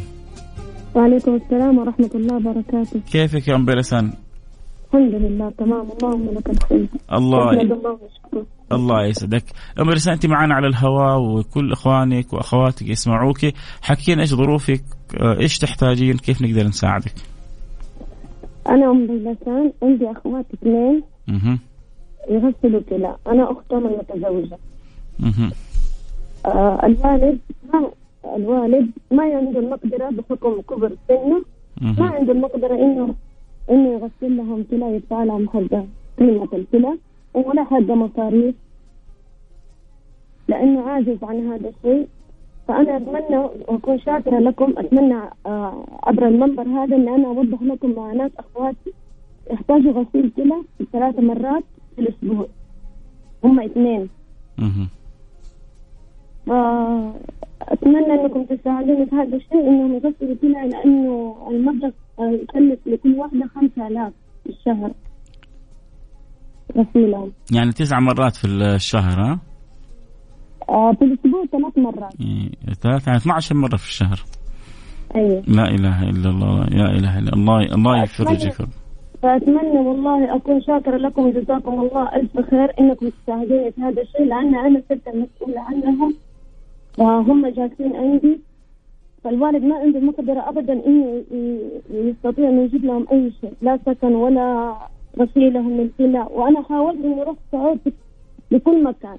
وعليكم 0.94 1.34
السلام 1.34 1.78
ورحمة 1.78 2.10
الله 2.14 2.36
وبركاته. 2.36 3.00
كيفك 3.12 3.48
يا 3.48 3.54
أم 3.54 3.64
بيلسان؟ 3.64 4.12
الحمد 4.86 5.14
لله 5.14 5.50
تمام 5.58 5.88
اللهم 5.92 6.28
لك 6.34 6.50
الحمد. 6.50 6.88
الله 7.12 7.50
الله 7.50 7.98
الله 8.72 9.06
يسعدك 9.06 9.44
أم 9.80 9.84
بيلسان 9.88 10.12
أنت 10.12 10.26
معنا 10.26 10.54
على 10.54 10.66
الهواء 10.66 11.18
وكل 11.20 11.72
إخوانك 11.72 12.32
وأخواتك 12.32 12.88
يسمعوك 12.88 13.38
حكينا 13.82 14.20
إيش 14.22 14.34
ظروفك 14.34 14.84
إيش 15.40 15.58
تحتاجين 15.58 16.16
كيف 16.16 16.42
نقدر 16.42 16.66
نساعدك 16.66 17.14
أنا 18.68 18.90
أم 18.90 19.06
بيلسان 19.06 19.72
عندي 19.82 20.10
أخوات 20.10 20.46
اثنين 20.54 21.02
يغسلوا 22.30 22.80
كلى 22.90 23.16
أنا 23.26 23.52
أختهم 23.52 23.86
المتزوجة 23.86 24.58
آه 26.46 26.86
الوالد 26.86 27.38
ما 27.72 27.90
الوالد 28.36 28.90
ما 29.10 29.22
عنده 29.22 29.58
المقدرة 29.60 30.10
بحكم 30.10 30.60
كبر 30.60 30.92
سنه. 31.08 31.42
ما 31.98 32.06
عنده 32.06 32.32
المقدرة 32.32 32.74
إنه 32.74 33.14
إنه 33.70 33.88
يغسل 33.88 34.36
لهم 34.36 34.64
كلى 34.70 34.94
يدفع 34.94 35.24
لهم 35.24 35.48
حق 35.48 35.84
قيمة 36.18 36.48
الكلى 36.52 36.98
ولا 37.34 37.64
حق 37.64 37.90
مصاريف. 37.90 38.54
لأنه 40.48 40.82
عاجز 40.82 41.16
عن 41.22 41.52
هذا 41.52 41.68
الشيء. 41.68 42.08
فأنا 42.68 42.96
أتمنى 42.96 43.38
وأكون 43.38 43.98
شاكرة 43.98 44.38
لكم. 44.38 44.74
أتمنى 44.78 45.20
آه 45.46 45.84
عبر 46.02 46.28
المنبر 46.28 46.62
هذا 46.62 46.96
إن 46.96 47.08
أنا 47.08 47.28
أوضح 47.28 47.62
لكم 47.62 47.90
معاناة 47.90 48.30
أخواتي. 48.38 48.92
يحتاجوا 49.50 49.92
غسيل 49.92 50.30
كلى 50.36 50.62
ثلاث 50.92 51.18
مرات. 51.18 51.64
الأسبوع. 51.98 52.48
هم 53.44 53.60
اثنين. 53.60 54.08
أتمنى 57.62 58.12
أنكم 58.14 58.44
تساعدوني 58.44 59.06
في 59.06 59.16
هذا 59.16 59.36
الشيء 59.36 59.68
إنهم 59.68 59.94
يغسلوا 59.94 60.36
كلى 60.42 60.68
لأنه 60.68 61.36
المبلغ 61.50 61.90
يكلف 62.20 62.78
لكل 62.86 63.14
واحدة 63.14 63.50
خمسة 63.54 63.86
آلاف 63.86 64.12
في 64.44 64.50
الشهر. 64.50 64.90
غسيلهم 66.76 67.32
يعني 67.52 67.72
تسع 67.72 68.00
مرات 68.00 68.36
في 68.36 68.46
الشهر 68.46 69.20
ها؟ 69.20 69.38
آه 70.68 70.92
في 70.92 71.04
الأسبوع 71.04 71.44
ثلاث 71.52 71.78
مرات. 71.78 72.12
إيه، 72.20 72.74
ثلاث 72.74 73.06
يعني 73.06 73.18
12 73.18 73.56
مرة 73.56 73.76
في 73.76 73.88
الشهر. 73.88 74.24
أيوه. 75.14 75.42
لا 75.48 75.64
إله 75.68 76.02
إلا 76.02 76.30
الله 76.30 76.66
يا 76.72 76.86
إله 76.98 77.18
إلا 77.18 77.32
الله 77.32 77.60
الله 77.74 78.02
يفرجك 78.02 78.68
فأتمنى 79.22 79.78
والله 79.88 80.36
أكون 80.36 80.62
شاكرة 80.62 80.96
لكم 80.96 81.26
وجزاكم 81.26 81.80
الله 81.80 82.16
ألف 82.16 82.40
خير 82.50 82.80
إنكم 82.80 83.08
تساعدوني 83.08 83.70
في 83.70 83.80
هذا 83.80 84.02
الشيء 84.02 84.24
لأن 84.24 84.54
أنا 84.54 84.82
صرت 84.88 85.08
المسؤولة 85.08 85.60
عنهم 85.60 86.14
وهم 86.98 87.46
جالسين 87.46 87.96
عندي. 87.96 88.40
فالوالد 89.24 89.64
ما 89.64 89.76
عنده 89.76 90.00
مقدرة 90.00 90.48
أبدا 90.48 90.72
إنه 90.86 91.22
يستطيع 91.90 92.48
إنه 92.48 92.62
يجيب 92.62 92.84
لهم 92.84 93.06
أي 93.12 93.32
شيء 93.40 93.52
لا 93.62 93.78
سكن 93.86 94.14
ولا 94.14 94.76
غسيلهم 95.18 95.80
للكلى 95.80 96.26
وأنا 96.30 96.62
حاولت 96.62 97.04
إني 97.04 97.22
رحت 97.22 97.38
سعود 97.52 97.78
لكل 98.50 98.84
مكان. 98.84 99.18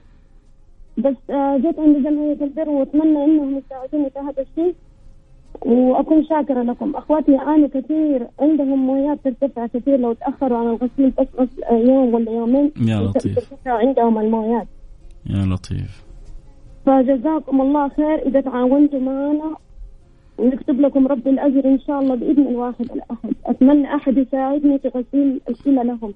بس 0.98 1.16
آه، 1.30 1.58
جيت 1.58 1.80
عند 1.80 1.98
جمعية 1.98 2.38
البر 2.42 2.70
وأتمنى 2.70 3.26
إنهم 3.26 3.58
يساعدوني 3.58 4.10
في 4.10 4.20
هذا 4.20 4.42
الشيء. 4.42 4.76
وأكون 5.68 6.26
شاكرة 6.26 6.64
لكم. 6.64 6.96
أخواتي 6.96 7.32
يعانوا 7.32 7.68
كثير 7.68 8.28
عندهم 8.40 8.88
مويات 8.88 9.20
ترتفع 9.24 9.68
كثير 9.68 10.00
لو 10.00 10.14
تأخروا 10.14 10.58
عن 10.58 10.66
الغسيل 10.66 11.10
بس 11.10 11.48
يوم 11.72 12.14
ولا 12.14 12.32
يومين. 12.32 12.72
يا 12.82 13.00
لطيف. 13.02 13.36
ترتفع 13.36 13.72
عندهم 13.72 14.18
المويات 14.18 14.68
يا 15.26 15.46
لطيف. 15.46 16.04
فجزاكم 16.86 17.62
الله 17.62 17.90
خير. 17.90 18.28
إذا 18.28 18.42
تعاونتوا 18.42 19.00
معنا 19.00 19.56
ونكتب 20.38 20.82
لكم 20.82 21.08
رب 21.08 21.28
الأجر 21.28 21.66
إن 21.66 21.80
شاء 21.80 22.00
الله 22.00 22.16
بإذن 22.16 22.48
الواحد 22.48 22.86
الأحد. 22.92 23.34
أتمنى 23.46 23.96
أحد 23.96 24.18
يساعدني 24.18 24.80
في 24.80 24.88
غسيل 24.88 25.42
الكلى 25.50 25.84
لهم. 25.84 26.14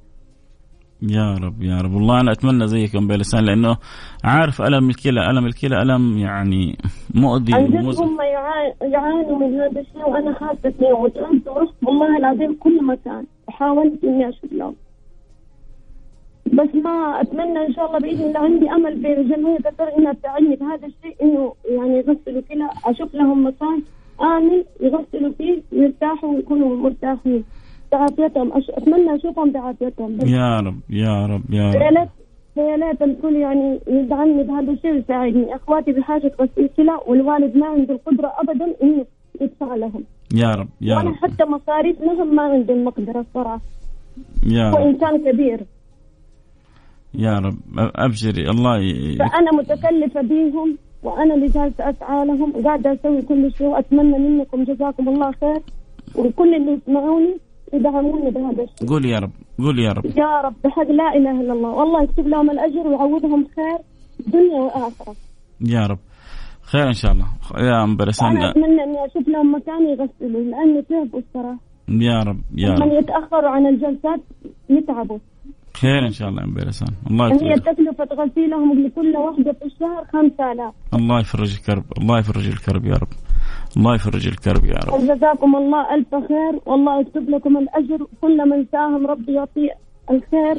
يا 1.01 1.33
رب 1.43 1.61
يا 1.61 1.77
رب. 1.81 1.93
والله 1.93 2.21
أنا 2.21 2.31
أتمنى 2.31 2.67
زيكم 2.67 3.07
بلسان 3.07 3.45
لأنه 3.45 3.77
عارف 4.23 4.61
ألم 4.61 4.89
الكلى 4.89 5.29
ألم 5.29 5.45
الكلى 5.45 5.81
ألم 5.81 6.17
يعني 6.17 6.77
مؤذي 7.15 7.53
ومزعج. 7.55 8.05
هم 8.07 8.17
يعا- 8.21 8.73
يعانوا 8.93 9.39
من 9.39 9.59
هذا 9.59 9.81
الشيء 9.81 10.09
وأنا 10.09 10.33
خافت 10.33 10.67
فيه 10.67 10.93
وتعبت 10.93 11.47
ورحت 11.47 11.73
والله 11.83 12.17
العظيم 12.17 12.53
كل 12.59 12.85
مكان 12.85 13.25
وحاولت 13.47 14.03
إني 14.03 14.29
أشوف 14.29 14.53
لهم. 14.53 14.75
بس 16.45 16.75
ما 16.83 17.21
أتمنى 17.21 17.65
إن 17.67 17.73
شاء 17.73 17.85
الله 17.87 17.99
بإذن 17.99 18.21
الله 18.27 18.39
عندي 18.39 18.69
أمل 18.71 18.95
بجمعية 18.97 19.57
الدار 19.71 19.97
إنها 19.97 20.13
تساعدني 20.13 20.57
في 20.57 20.63
هذا 20.63 20.87
الشيء 20.87 21.15
إنه 21.23 21.53
يعني 21.69 21.97
يغسلوا 21.97 22.41
كلى 22.49 22.69
أشوف 22.85 23.15
لهم 23.15 23.47
مكان 23.47 23.81
آمن 24.21 24.63
يغسلوا 24.81 25.31
فيه 25.37 25.61
يرتاحوا 25.71 26.35
ويكونوا 26.35 26.77
مرتاحين. 26.77 27.43
بعافيتهم 27.91 28.53
أش... 28.53 28.69
أتمنى 28.69 29.15
أشوفهم 29.15 29.51
بعافيتهم 29.51 30.17
يا 30.25 30.59
رب 30.59 30.79
يا 30.89 31.25
رب 31.25 31.53
يا 31.53 31.71
رب. 31.71 32.07
يا 32.57 32.77
ليت 32.77 33.01
الكل 33.01 33.35
يعني 33.35 33.79
يدعمني 33.87 34.43
بهذا 34.43 34.71
الشيء 34.71 34.91
ويساعدني 34.91 35.55
إخواتي 35.55 35.91
بحاجة 35.91 36.31
غسيل 36.41 36.69
كلى 36.77 36.99
والوالد 37.07 37.57
ما 37.57 37.67
عنده 37.67 37.93
القدرة 37.93 38.33
ابدا 38.37 38.75
إنه 38.83 39.05
يدفع 39.41 39.75
لهم. 39.75 40.03
يا 40.35 40.51
رب 40.51 40.67
يا 40.81 40.95
وأنا 40.95 41.09
رب. 41.09 41.15
حتى 41.15 41.45
مصاريف 41.45 42.01
لهم 42.01 42.35
ما 42.35 42.41
عنده 42.41 42.73
المقدره 42.73 43.19
الصراحة. 43.19 43.61
يا 44.47 44.71
رب. 44.71 44.81
انسان 44.81 45.31
كبير. 45.31 45.59
يا 47.13 47.39
رب 47.39 47.57
أبشري. 47.95 48.49
الله 48.49 48.77
ي... 48.79 49.15
فأنا 49.15 49.51
متكلفة 49.53 50.21
بيهم 50.21 50.77
وأنا 51.03 51.33
اللي 51.35 51.47
جالسة 51.47 51.89
أسعى 51.89 52.25
لهم 52.25 52.53
وقاعدة 52.55 52.93
أسوي 52.93 53.21
كل 53.21 53.51
شيء 53.53 53.67
وأتمنى 53.67 54.19
منكم 54.19 54.63
جزاكم 54.63 55.09
الله 55.09 55.31
خير. 55.31 55.61
وكل 56.15 56.55
اللي 56.55 56.71
يسمعوني 56.71 57.37
يدعموني 57.73 58.31
بهذا 58.31 58.63
الشيء. 58.63 58.89
قول 58.89 59.05
يا 59.05 59.19
رب 59.19 59.31
قول 59.59 59.79
يا 59.79 59.91
رب. 59.91 60.05
يا 60.05 60.41
رب 60.45 60.55
بحق 60.63 60.89
لا 60.91 61.15
إله 61.17 61.41
إلا 61.41 61.53
الله. 61.53 61.69
والله 61.69 62.03
يكتب 62.03 62.27
لهم 62.27 62.51
الأجر 62.51 62.87
ويعوضهم 62.87 63.47
خير 63.55 63.79
دنيا 64.27 64.59
وآخرة. 64.61 65.15
يا 65.61 65.87
رب. 65.87 65.99
خير 66.61 66.87
إن 66.87 66.93
شاء 66.93 67.11
الله. 67.11 67.25
يا 67.57 67.83
أم 67.83 67.97
بلسان 67.97 68.37
أنا 68.37 68.51
أتمنى 68.51 68.83
اني 68.83 69.05
أشوف 69.05 69.27
لهم 69.27 69.55
مكان 69.55 69.87
يغسلوا 69.87 70.41
لأني 70.41 70.81
تعبوا 70.81 71.19
الصراحه 71.19 71.59
يا 71.89 72.19
رب 72.19 72.41
يا 72.55 72.73
رب. 72.73 72.91
يتاخروا 72.91 73.49
عن 73.49 73.67
الجلسات 73.67 74.19
يتعبوا. 74.69 75.19
خير 75.81 76.05
إن 76.05 76.11
شاء 76.11 76.29
الله 76.29 76.41
يا 76.41 76.47
أم 76.47 76.53
بلسان 76.53 76.93
الله 77.09 77.27
هي 77.27 77.33
يفرج 77.33 77.61
تكلفة 77.61 78.09
غسيلهم 78.15 78.85
لكل 78.85 79.17
واحدة 79.17 79.51
في 79.53 79.65
الشهر 79.65 80.05
5000 80.13 80.73
الله 80.93 81.19
يفرج 81.19 81.51
الكرب 81.57 81.83
الله 81.97 82.19
يفرج 82.19 82.47
الكرب 82.47 82.85
يا 82.85 82.93
رب. 82.93 83.13
الله 83.77 83.95
يفرج 83.95 84.27
الكرب 84.27 84.65
يا 84.65 84.79
رب. 84.85 84.93
وجزاكم 84.93 85.55
الله 85.55 85.95
ألف 85.95 86.11
خير 86.15 86.53
والله 86.65 87.01
يكتب 87.01 87.29
لكم 87.29 87.57
الأجر. 87.57 88.07
كل 88.21 88.49
من 88.49 88.65
ساهم 88.71 89.07
ربي 89.07 89.33
يعطيه 89.33 89.73
الخير 90.11 90.55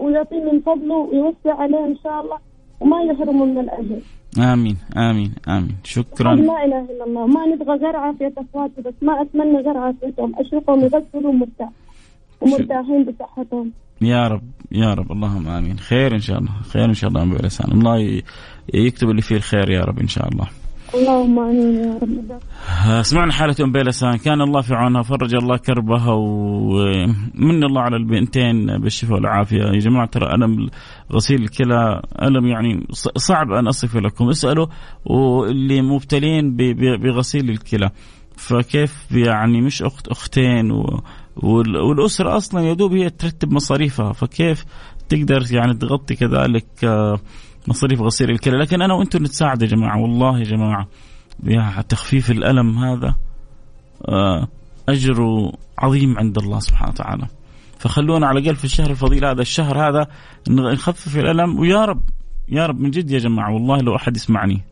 ويعطيه 0.00 0.52
من 0.52 0.60
فضله 0.60 0.94
ويوسع 0.94 1.54
عليه 1.62 1.84
إن 1.86 1.96
شاء 2.04 2.20
الله. 2.20 2.38
وما 2.80 3.02
يحرمه 3.02 3.44
من 3.44 3.58
الأجر. 3.58 4.00
آمين 4.52 4.76
آمين 4.96 5.34
آمين. 5.48 5.76
شكرا. 5.84 6.34
لا 6.34 6.64
إله 6.64 6.82
إلا 6.92 7.04
الله. 7.06 7.26
ما 7.26 7.46
نبغى 7.46 7.74
غير 7.76 7.96
عافية 7.96 8.32
أخواتي 8.38 8.80
بس 8.82 8.94
ما 9.02 9.22
أتمنى 9.22 9.58
غير 9.58 9.76
عافيتهم. 9.76 10.32
اشوفهم 10.38 10.80
يغسلوا 10.80 11.32
مرتاح 11.32 11.70
ومرتاحين 12.40 13.04
بصحتهم. 13.04 13.72
يا 14.00 14.28
رب 14.28 14.42
يا 14.72 14.94
رب. 14.94 15.12
اللهم 15.12 15.48
آمين. 15.48 15.78
خير 15.78 16.14
إن 16.14 16.20
شاء 16.20 16.38
الله. 16.38 16.52
خير 16.72 16.84
إن 16.84 16.94
شاء 16.94 17.10
الله. 17.10 17.22
ام 17.22 17.34
بلسان 17.34 17.72
الله 17.72 18.22
يكتب 18.74 19.10
اللي 19.10 19.22
فيه 19.22 19.36
الخير 19.36 19.70
يا 19.70 19.80
رب 19.80 19.98
إن 19.98 20.08
شاء 20.08 20.28
الله. 20.28 20.46
اللهم 20.94 21.38
آمين 21.38 21.74
يا 21.74 21.98
رب. 22.02 23.02
سمعنا 23.02 23.32
حالة 23.32 23.54
أم 23.60 23.72
بيلسان 23.72 24.16
كان 24.16 24.40
الله 24.40 24.60
في 24.60 24.74
عونها 24.74 25.02
فرج 25.02 25.34
الله 25.34 25.56
كربها 25.56 26.12
ومن 26.12 27.64
الله 27.64 27.80
على 27.80 27.96
البنتين 27.96 28.66
بالشفاء 28.66 29.14
والعافية. 29.14 29.62
يا 29.62 29.78
جماعة 29.78 30.06
ترى 30.06 30.34
ألم 30.34 30.68
غسيل 31.12 31.42
الكلى 31.42 32.02
ألم 32.22 32.46
يعني 32.46 32.86
صعب 33.16 33.50
أن 33.52 33.68
أصف 33.68 33.96
لكم. 33.96 34.28
اسألوا 34.28 34.66
واللي 35.04 35.82
مبتلين 35.82 36.56
بغسيل 37.02 37.50
الكلى. 37.50 37.90
فكيف 38.36 39.12
يعني 39.12 39.60
مش 39.60 39.82
أخت 39.82 40.08
أختين 40.08 40.70
و 40.70 41.00
وال- 41.36 41.76
والأسرة 41.76 42.36
أصلا 42.36 42.70
يدوب 42.70 42.92
هي 42.92 43.10
ترتب 43.10 43.52
مصاريفها 43.52 44.12
فكيف 44.12 44.64
تقدر 45.08 45.46
يعني 45.50 45.74
تغطي 45.74 46.14
كذلك 46.14 46.66
آه، 46.84 47.18
مصاريف 47.68 48.00
غسيل 48.00 48.30
الكلى؟ 48.30 48.58
لكن 48.58 48.82
أنا 48.82 48.94
وأنتم 48.94 49.22
نتساعد 49.24 49.62
يا 49.62 49.66
جماعة 49.66 50.00
والله 50.02 50.38
يا 50.38 50.44
جماعة 50.44 50.86
يا 51.44 51.84
تخفيف 51.88 52.30
الألم 52.30 52.78
هذا 52.78 53.14
آه، 54.08 54.48
أجره 54.88 55.52
عظيم 55.78 56.18
عند 56.18 56.38
الله 56.38 56.58
سبحانه 56.60 56.90
وتعالى. 56.90 57.26
فخلونا 57.78 58.26
على 58.26 58.40
الأقل 58.40 58.56
في 58.56 58.64
الشهر 58.64 58.90
الفضيل 58.90 59.24
هذا 59.24 59.40
الشهر 59.42 59.88
هذا 59.88 60.06
نخفف 60.48 61.16
الألم. 61.16 61.58
ويا 61.58 61.84
رب 61.84 62.00
يا 62.48 62.66
رب 62.66 62.80
من 62.80 62.90
جد 62.90 63.10
يا 63.10 63.18
جماعة 63.18 63.54
والله 63.54 63.76
لو 63.80 63.96
أحد 63.96 64.16
يسمعني 64.16 64.62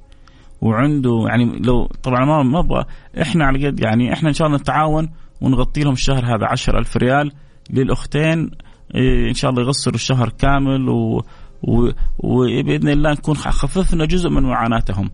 وعنده 0.60 1.24
يعني 1.28 1.44
لو 1.58 1.86
طبعا 2.02 2.24
ما 2.24 2.42
ما 2.42 2.58
أبغى 2.58 2.84
إحنا 3.22 3.44
على 3.44 3.66
قد 3.66 3.80
يعني 3.80 4.12
إحنا 4.12 4.28
إن 4.28 4.34
شاء 4.34 4.46
الله 4.46 4.58
نتعاون 4.58 5.10
ونغطي 5.40 5.80
لهم 5.82 5.92
الشهر 5.92 6.24
هذا 6.26 6.46
عشر 6.50 6.78
ألف 6.78 6.96
ريال 6.96 7.32
للأختين. 7.70 8.50
إيه، 8.94 9.28
إن 9.28 9.34
شاء 9.34 9.50
الله 9.50 9.62
يغسلوا 9.62 9.94
الشهر 9.94 10.28
كامل 10.28 10.88
و 10.88 11.22
و- 11.62 11.90
وبإذن 12.18 12.88
الله 12.88 13.12
نكون 13.12 13.36
خففنا 13.36 14.04
جزء 14.04 14.30
من 14.30 14.42
معاناتهم. 14.42 15.10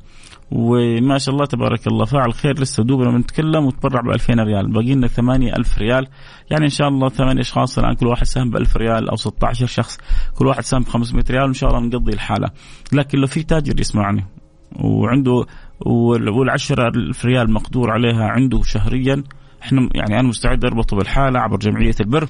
وما 0.51 1.19
شاء 1.19 1.35
الله 1.35 1.47
تبارك 1.47 1.87
الله 1.87 2.05
فاعل 2.05 2.35
خير 2.35 2.61
لسه 2.61 2.83
دوبنا 2.83 3.11
بنتكلم 3.11 3.67
وتبرع 3.67 4.01
ب 4.01 4.11
2000 4.11 4.41
ريال. 4.41 4.73
باقي 4.73 4.95
لنا 4.95 5.07
8000 5.07 5.79
ريال. 5.79 6.07
يعني 6.51 6.65
إن 6.65 6.71
شاء 6.71 6.89
الله 6.89 7.09
ثمانية 7.09 7.41
أشخاص 7.41 7.79
الآن 7.79 7.95
كل 7.95 8.07
واحد 8.07 8.25
ساهم 8.25 8.51
ب 8.51 8.57
1000 8.57 8.77
ريال 8.77 9.09
أو 9.11 9.17
16 9.17 9.67
شخص. 9.67 9.99
كل 10.39 10.47
واحد 10.47 10.63
ساهم 10.63 10.83
ب 10.83 10.89
500 10.89 11.25
ريال. 11.31 11.43
وان 11.45 11.53
شاء 11.53 11.71
الله 11.71 11.87
نقضي 11.87 12.13
الحالة. 12.13 12.51
لكن 12.93 13.19
لو 13.19 13.27
في 13.27 13.43
تاجر 13.43 13.81
يسمعني 13.81 14.25
وعنده 14.81 15.45
وال 15.81 16.51
10000 16.51 17.25
ريال 17.25 17.53
مقدور 17.53 17.91
عليها 17.91 18.25
عنده 18.25 18.63
شهريا 18.63 19.25
إحنا 19.63 19.89
يعني 19.95 20.21
أنا 20.21 20.29
مستعد 20.29 20.65
أربطه 20.65 20.97
بالحالة 20.97 21.41
عبر 21.41 21.57
جمعية 21.57 21.95
البر. 22.01 22.29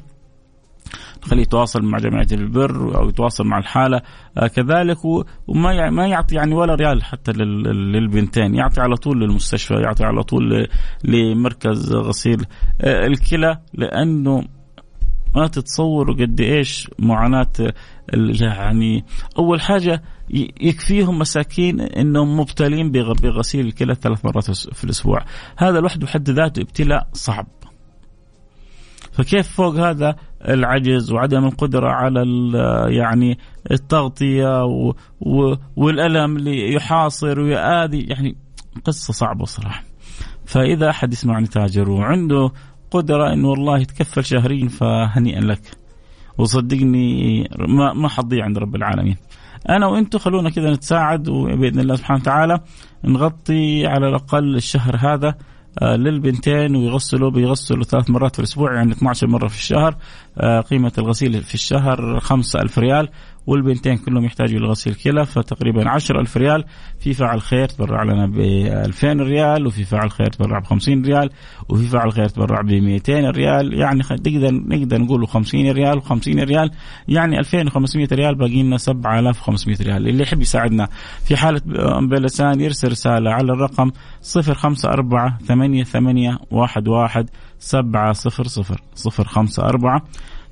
نخليه 1.23 1.43
يتواصل 1.43 1.83
مع 1.83 1.99
جمعية 1.99 2.27
البر 2.33 2.99
أو 2.99 3.09
يتواصل 3.09 3.45
مع 3.47 3.59
الحالة. 3.59 4.03
آه 4.39 4.47
كذلك 4.47 4.99
وما 5.47 5.91
ما 5.91 6.07
يعطي 6.07 6.35
يعني 6.35 6.55
ولا 6.55 6.75
ريال 6.75 7.05
حتى 7.05 7.33
لل- 7.33 7.93
للبنتين. 7.93 8.55
يعطي 8.55 8.81
على 8.81 8.97
طول 8.97 9.21
للمستشفى 9.21 9.75
يعطي 9.75 10.05
على 10.05 10.23
طول 10.23 10.69
لمركز 11.05 11.93
غسيل. 11.95 12.47
آه 12.81 13.07
الكلى 13.07 13.59
لأنه 13.75 14.45
ما 15.37 15.47
تتصوروا 15.47 16.15
قد 16.15 16.41
إيش 16.41 16.91
معاناة 16.99 17.53
يعني 18.41 19.05
أول 19.39 19.61
حاجة 19.61 20.03
يكفيهم 20.61 21.19
مساكين 21.19 21.81
إنهم 21.81 22.41
مبتلين 22.41 22.91
بغ- 22.91 23.13
بغسيل 23.23 23.67
الكلى 23.67 23.95
ثلاث 23.95 24.25
مرات 24.25 24.51
في 24.51 24.85
الأسبوع. 24.85 25.25
هذا 25.57 25.81
لوحده 25.81 26.07
بحد 26.07 26.31
ذاته 26.31 26.63
ابتلاء 26.63 27.09
صعب. 27.13 27.47
فكيف 29.13 29.49
فوق 29.49 29.75
هذا 29.77 30.17
العجز 30.49 31.13
وعدم 31.13 31.45
القدرة 31.45 31.89
على 31.89 32.25
يعني 32.97 33.39
التغطية 33.71 34.65
و 34.65 34.95
و 35.21 35.55
والألم 35.77 36.37
اللي 36.37 36.73
يحاصر 36.75 37.41
ويؤذي؟ 37.41 38.01
يعني 38.01 38.37
قصة 38.85 39.13
صعبة 39.13 39.45
صراحة. 39.45 39.83
فإذا 40.45 40.91
أحد 40.91 41.13
يسمعني 41.13 41.47
تاجر 41.47 41.91
وعنده 41.91 42.51
قدرة 42.91 43.33
أنه 43.33 43.49
والله 43.49 43.79
يتكفل 43.79 44.25
شهريا 44.25 44.69
فهنيئا 44.69 45.41
لك. 45.41 45.61
وصدقني 46.39 47.49
ما 47.59 47.93
ما 47.93 48.09
حضيع 48.09 48.45
عند 48.45 48.59
رب 48.59 48.77
العالمين. 48.77 49.17
أنا 49.69 49.87
وأنتم 49.87 50.19
خلونا 50.19 50.51
كذا 50.51 50.71
نتساعد 50.71 51.29
وبإذن 51.29 51.81
الله 51.81 51.97
سبحانه 51.97 52.21
وتعالى 52.21 52.61
نغطي 53.05 53.87
على 53.87 54.09
الأقل 54.09 54.57
الشهر 54.57 54.97
هذا 54.97 55.35
آه، 55.83 55.97
للبنتين 55.97 56.77
ويغسلوا 56.77 57.31
بيغسلوا 57.31 57.85
ثلاث 57.85 58.11
مرات 58.11 58.33
في 58.33 58.39
الأسبوع 58.39 58.75
يعني 58.75 58.93
12 58.93 59.27
مرة 59.27 59.49
في 59.49 59.55
الشهر 59.55 59.97
آه، 60.39 60.61
قيمة 60.61 60.93
الغسيل 60.99 61.43
في 61.43 61.55
الشهر 61.55 62.21
5000 62.21 62.79
ريال. 62.79 63.09
والبنتين 63.47 63.97
كلهم 63.97 64.25
يحتاجوا 64.25 64.61
لغسيل 64.61 64.95
كلى 64.95 65.27
فتقريبا 65.27 65.89
10000 65.89 66.37
ريال. 66.37 66.65
في 66.99 67.15
فاعل 67.15 67.41
خير 67.41 67.69
تبرع 67.69 68.03
لنا 68.03 68.27
ب 68.27 68.41
2000 68.41 69.13
ريال 69.13 69.67
وفي 69.67 69.85
فاعل 69.85 70.11
خير 70.11 70.27
تبرع 70.27 70.59
ب 70.59 70.65
50 70.65 71.05
ريال 71.05 71.31
وفي 71.69 71.85
فاعل 71.85 72.13
خير 72.13 72.29
تبرع 72.29 72.61
ب 72.61 72.71
200 72.73 73.31
ريال. 73.31 73.75
يعني 73.75 74.03
نقدر 74.11 74.55
نقدر 74.55 74.99
نقول 75.01 75.29
50 75.29 75.71
ريال 75.71 76.03
و50 76.03 76.29
ريال 76.29 76.71
يعني 77.09 77.39
2500 77.39 78.09
ريال 78.13 78.35
باقي 78.35 78.63
لنا 78.63 78.77
7500 78.77 79.77
ريال. 79.83 80.09
اللي 80.09 80.23
يحب 80.23 80.41
يساعدنا 80.41 80.89
في 81.25 81.37
حالة 81.37 81.61
بلسان 82.01 82.61
يرسل 82.61 82.89
رسالة 82.91 83.31
على 83.31 83.53
الرقم 83.53 83.91
054 84.37 85.39
88 85.47 86.39
11 86.65 87.25
700 87.59 88.13
054 89.07 90.01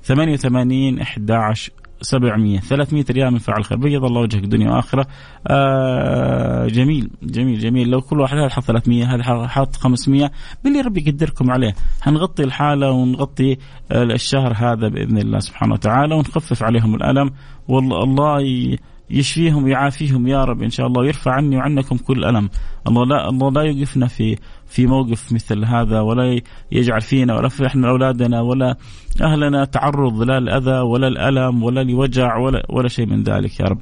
88 0.03 0.99
11 1.01 1.71
700 2.01 2.59
300 2.59 3.05
ريال 3.11 3.31
من 3.31 3.39
فعل 3.39 3.63
خير. 3.63 3.77
بيض 3.77 4.05
الله 4.05 4.21
وجهك 4.21 4.43
دنيا 4.43 4.71
وآخرة. 4.71 5.07
آه 5.47 6.67
جميل 6.67 7.09
جميل 7.23 7.59
جميل. 7.59 7.89
لو 7.89 8.01
كل 8.01 8.19
واحد 8.19 8.37
هذا 8.37 8.49
حط 8.49 8.63
300 8.63 9.15
هذا 9.15 9.47
حط 9.47 9.75
500 9.75 10.31
باللي 10.63 10.81
ربي 10.81 11.03
يقدركم 11.07 11.51
عليه. 11.51 11.75
حنغطي 12.01 12.43
الحالة 12.43 12.91
ونغطي 12.91 13.57
الشهر 13.91 14.53
هذا 14.53 14.87
بإذن 14.87 15.17
الله 15.17 15.39
سبحانه 15.39 15.73
وتعالى 15.73 16.15
ونخفف 16.15 16.63
عليهم 16.63 16.95
الألم. 16.95 17.31
والله 17.67 18.03
الله 18.03 18.77
يشفيهم 19.11 19.63
ويعافيهم 19.63 20.27
يا 20.27 20.43
رب 20.43 20.63
إن 20.63 20.69
شاء 20.69 20.87
الله 20.87 21.01
ويرفع 21.01 21.31
عني 21.31 21.57
وعنكم 21.57 21.97
كل 21.97 22.25
ألم. 22.25 22.49
الله 22.87 23.05
لا 23.05 23.29
الله 23.29 23.51
لا 23.51 23.61
يوقفنا 23.61 24.07
في 24.07 24.37
في 24.65 24.87
موقف 24.87 25.33
مثل 25.33 25.65
هذا 25.65 25.99
ولا 26.01 26.41
يجعل 26.71 27.01
فينا 27.01 27.35
ولا 27.35 27.49
في 27.49 27.65
إحنا 27.65 27.89
أولادنا 27.89 28.41
ولا 28.41 28.75
أهلنا 29.21 29.65
تعرض 29.65 30.21
لا 30.21 30.37
الاذى 30.37 30.79
ولا 30.79 31.07
الالم 31.07 31.63
ولا 31.63 31.83
لوجع 31.83 32.37
ولا 32.37 32.65
ولا 32.69 32.87
شيء 32.87 33.05
من 33.05 33.23
ذلك 33.23 33.59
يا 33.59 33.65
رب. 33.65 33.79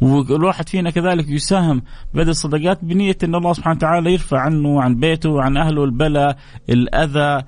والواحد 0.00 0.68
فينا 0.68 0.90
كذلك 0.90 1.28
يساهم 1.28 1.82
بهذه 2.14 2.28
الصدقات 2.28 2.84
بنية 2.84 3.16
أن 3.24 3.34
الله 3.34 3.52
سبحانه 3.52 3.76
وتعالى 3.76 4.12
يرفع 4.12 4.40
عنه 4.40 4.68
وعن 4.68 4.94
بيته 4.94 5.30
وعن 5.30 5.56
أهله 5.56 5.84
البلاء 5.84 6.36
الأذى 6.70 7.42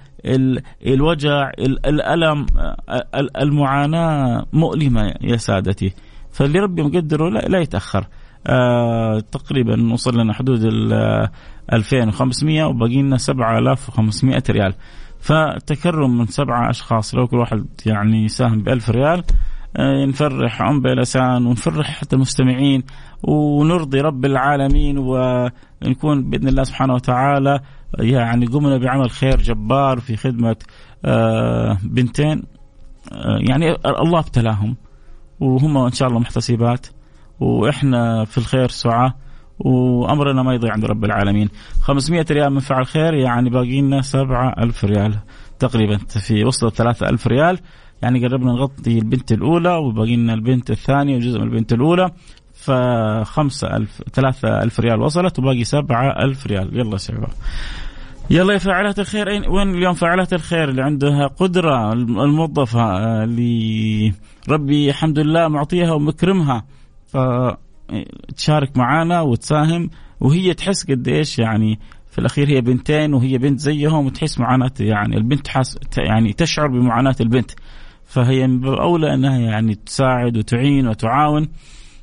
الوجع 0.86 1.50
الألم 1.58 2.46
المعاناة 3.40 4.46
مؤلمة 4.52 5.14
يا 5.20 5.36
سادتي. 5.36 5.92
فاللي 6.32 6.58
ربي 6.58 6.82
مقدره 6.82 7.30
لا, 7.30 7.38
لا 7.38 7.58
يتأخر. 7.58 8.06
آه 8.46 9.20
تقريبا 9.32 9.92
وصل 9.92 10.20
لنا 10.20 10.32
حدود 10.32 10.64
ال 10.64 10.92
2500 11.72 12.64
وباقي 12.64 13.02
لنا 13.02 13.16
7500 13.16 14.42
ريال. 14.50 14.74
فتكرم 15.20 16.18
من 16.18 16.26
سبعة 16.26 16.70
أشخاص. 16.70 17.14
لو 17.14 17.26
كل 17.26 17.36
واحد 17.36 17.66
يعني 17.86 18.24
يساهم 18.24 18.62
ب 18.62 18.68
1000 18.68 18.90
ريال 18.90 19.24
آه 19.76 20.04
نفرح 20.04 20.62
أم 20.62 20.80
بلسان 20.80 21.46
ونفرح 21.46 22.00
حتى 22.00 22.16
المستمعين 22.16 22.82
ونرضي 23.22 24.00
رب 24.00 24.24
العالمين 24.24 24.98
ونكون 24.98 26.30
بإذن 26.30 26.48
الله 26.48 26.62
سبحانه 26.62 26.94
وتعالى 26.94 27.60
يعني 27.98 28.46
قمنا 28.46 28.78
بعمل 28.78 29.10
خير 29.10 29.36
جبار 29.36 30.00
في 30.00 30.16
خدمة 30.16 30.56
آه 31.04 31.78
بنتين. 31.82 32.42
آه 33.12 33.38
يعني 33.48 33.72
الله 33.86 34.18
ابتلاهم. 34.18 34.76
وهم 35.40 35.76
إن 35.76 35.92
شاء 35.92 36.08
الله 36.08 36.20
محتسبات 36.20 36.86
وإحنا 37.40 38.24
في 38.24 38.38
الخير 38.38 38.68
سعاة 38.68 39.14
وأمرنا 39.58 40.42
ما 40.42 40.54
يضيع 40.54 40.72
عند 40.72 40.84
رب 40.84 41.04
العالمين. 41.04 41.48
500 41.80 42.26
ريال 42.30 42.50
من 42.50 42.58
فعل 42.58 42.86
خير 42.86 43.14
يعني 43.14 43.50
باقي 43.50 43.80
لنا 43.80 44.02
7000 44.02 44.84
ريال 44.84 45.18
تقريبا 45.58 45.96
في 45.96 46.44
وصلت 46.44 46.74
3000 46.74 47.26
ريال. 47.26 47.58
يعني 48.02 48.26
قربنا 48.26 48.52
نغطي 48.52 48.98
البنت 48.98 49.32
الأولى 49.32 49.74
وباقي 49.74 50.16
لنا 50.16 50.34
البنت 50.34 50.70
الثانية 50.70 51.16
وجزء 51.16 51.38
من 51.38 51.44
البنت 51.44 51.72
الأولى. 51.72 52.10
ف 52.54 52.70
5000 53.22 54.02
3000 54.12 54.80
ريال 54.80 55.00
وصلت 55.00 55.38
وباقي 55.38 55.64
7000 55.64 56.46
ريال. 56.46 56.78
يلا 56.78 56.96
شباب. 56.96 57.30
يلا 58.30 58.52
يا 58.52 58.58
فاعلات 58.58 58.98
الخير 58.98 59.30
أين 59.30 59.48
وين 59.48 59.74
اليوم 59.74 59.94
فاعلات 59.94 60.32
الخير؟ 60.32 60.68
اللي 60.68 60.82
عندها 60.82 61.26
قدرة 61.26 61.92
الموظفة 61.92 62.80
آه، 62.80 63.24
اللي 63.24 64.12
ربي 64.48 64.90
الحمد 64.90 65.18
لله 65.18 65.48
معطيها 65.48 65.92
ومكرمها. 65.92 66.64
فتشارك 67.06 68.76
معانا 68.76 69.20
وتساهم 69.20 69.90
وهي 70.20 70.54
تحس 70.54 70.90
قد 70.90 71.08
إيش 71.08 71.38
يعني 71.38 71.78
في 72.10 72.18
الأخير 72.18 72.48
هي 72.48 72.60
بنتين 72.60 73.14
وهي 73.14 73.38
بنت 73.38 73.60
زيهم 73.60 74.06
وتحس 74.06 74.38
معاناة 74.40 74.72
يعني 74.80 75.16
البنت 75.16 75.48
حاس 75.48 75.78
يعني 75.98 76.32
تشعر 76.32 76.66
بمعاناة 76.66 77.16
البنت. 77.20 77.50
فهي 78.04 78.44
أولى 78.64 79.14
إنها 79.14 79.38
يعني 79.38 79.74
تساعد 79.74 80.36
وتعين 80.36 80.88
وتعاون. 80.88 81.48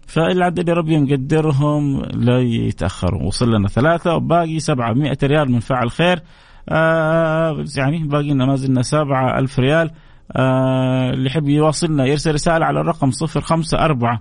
فالعدد 0.05 0.59
اللي 0.59 0.73
ربي 0.73 0.99
مقدرهم 0.99 2.01
لا 2.01 2.39
يتاخروا 2.39 3.23
وصل 3.23 3.55
لنا 3.55 3.67
ثلاثة 3.67 4.15
وباقي 4.15 4.59
700 4.59 5.17
ريال 5.23 5.51
من 5.51 5.59
فعل 5.59 5.91
خير. 5.91 6.21
آه 6.69 7.65
يعني 7.77 8.03
باقي 8.03 8.29
لنا 8.29 8.45
ما 8.45 8.55
زلنا 8.55 8.81
7000 8.81 9.59
ريال. 9.59 9.91
آه 10.31 11.09
اللي 11.09 11.25
يحب 11.25 11.49
يواصلنا 11.49 12.05
يرسل 12.05 12.33
رسالة 12.33 12.65
على 12.65 12.81
الرقم 12.81 13.11
054 13.35 14.19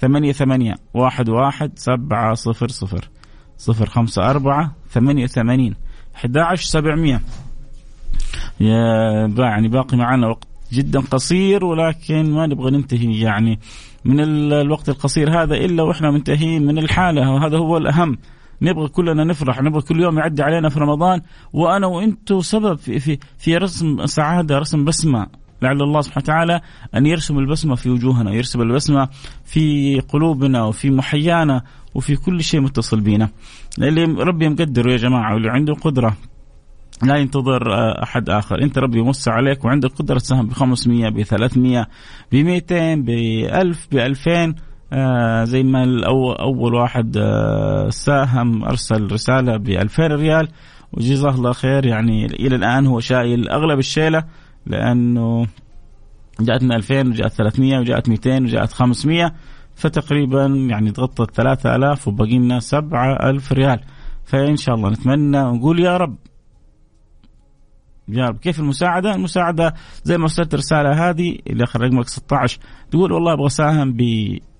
ثمانية 0.00 0.32
ثمانية 0.32 0.74
واحد 0.94 1.28
واحد 1.28 1.72
سبعة 1.78 2.34
صفر 2.34 2.68
صفر. 2.68 3.08
صفر 3.58 3.86
خمسة 3.86 4.30
أربعة 4.30 4.74
ثمانية 4.90 5.26
ثمانين 5.26 5.74
أحد 6.16 6.38
عشر 6.38 6.64
سبعمية 6.64 7.20
يعني 8.60 9.68
باقي 9.68 9.96
معنا 9.96 10.26
وقت 10.26 10.48
جدا 10.72 11.00
قصير 11.00 11.64
ولكن 11.64 12.30
ما 12.30 12.46
نبغى 12.46 12.70
ننتهي 12.70 13.20
يعني. 13.20 13.58
من 14.08 14.20
الوقت 14.52 14.88
القصير 14.88 15.42
هذا 15.42 15.54
إلا 15.54 15.82
وإحنا 15.82 16.10
منتهين 16.10 16.66
من 16.66 16.78
الحالة. 16.78 17.32
وهذا 17.32 17.58
هو 17.58 17.76
الأهم. 17.76 18.18
نبغى 18.62 18.88
كلنا 18.88 19.24
نفرح. 19.24 19.62
نبغى 19.62 19.80
كل 19.80 20.00
يوم 20.00 20.18
يعدي 20.18 20.42
علينا 20.42 20.68
في 20.68 20.80
رمضان. 20.80 21.20
وأنا 21.52 21.86
وأنتم 21.86 22.40
سبب 22.40 22.74
في 22.74 22.98
في 22.98 23.18
في 23.38 23.56
رسم 23.56 24.06
سعادة 24.06 24.58
رسم 24.58 24.84
بسمة. 24.84 25.26
لعل 25.62 25.82
الله 25.82 26.00
سبحانه 26.00 26.24
وتعالى 26.24 26.60
أن 26.94 27.06
يرسم 27.06 27.38
البسمة 27.38 27.74
في 27.74 27.90
وجوهنا 27.90 28.34
يرسم 28.34 28.60
البسمة 28.62 29.08
في 29.44 30.00
قلوبنا 30.00 30.64
وفي 30.64 30.90
محيانا 30.90 31.62
وفي 31.94 32.16
كل 32.16 32.42
شيء 32.42 32.60
متصل 32.60 33.00
بينا. 33.00 33.28
اللي 33.78 34.04
ربي 34.04 34.48
مقدره 34.48 34.92
يا 34.92 34.96
جماعة 34.96 35.34
واللي 35.34 35.50
عنده 35.50 35.74
قدرة. 35.74 36.16
لا 37.02 37.16
ينتظر 37.16 37.72
آه، 37.74 38.02
أحد 38.02 38.30
آخر. 38.30 38.62
أنت 38.62 38.78
ربي 38.78 38.98
يمس 38.98 39.28
عليك 39.28 39.64
وعندك 39.64 39.90
قدره 39.90 40.18
تساهم 40.18 40.46
ب 40.46 40.52
500 40.52 41.08
ب 41.08 41.22
300 41.22 41.86
ب 42.32 42.36
200 42.36 42.94
ب 42.94 43.08
1000 43.08 43.88
ب 43.92 43.96
2000 43.96 44.54
آه 44.92 45.44
زي 45.44 45.62
ما 45.62 46.00
أول 46.40 46.74
واحد 46.74 47.16
آه 47.16 47.88
ساهم 47.88 48.64
أرسل 48.64 49.12
رسالة 49.12 49.56
ب 49.56 49.68
2000 49.68 50.06
ريال. 50.06 50.48
وجزاه 50.92 51.30
الله 51.30 51.52
خير. 51.52 51.86
يعني 51.86 52.26
إلى 52.26 52.56
الآن 52.56 52.86
هو 52.86 53.00
شايل 53.00 53.48
أغلب 53.48 53.78
الشيلة 53.78 54.24
لأنه 54.66 55.46
جاءتنا 56.40 56.76
2000 56.76 57.08
وجاءت 57.08 57.32
300 57.32 57.78
وجاءت 57.78 58.08
200 58.08 58.42
وجاءت 58.42 58.72
500 58.72 59.32
فتقريبا 59.74 60.46
يعني 60.46 60.90
تغطت 60.90 61.34
3000 61.34 62.08
وباقي 62.08 62.38
لنا 62.38 62.60
7000 62.60 63.52
ريال. 63.52 63.80
فإن 64.24 64.56
شاء 64.56 64.74
الله 64.74 64.90
نتمنى 64.90 65.40
ونقول 65.40 65.80
يا 65.80 65.96
رب 65.96 66.16
يا 68.08 68.28
رب 68.28 68.38
كيف 68.38 68.60
المساعدة؟ 68.60 69.14
المساعدة 69.14 69.74
زي 70.04 70.18
ما 70.18 70.24
ارسلت 70.24 70.54
الرسالة 70.54 71.10
هذه 71.10 71.38
اللي 71.46 71.64
اخر 71.64 71.80
رقمك 71.80 72.08
16 72.08 72.58
تقول 72.90 73.12
والله 73.12 73.32
أبغى 73.32 73.46
أساهم 73.46 73.92
ب 73.92 74.00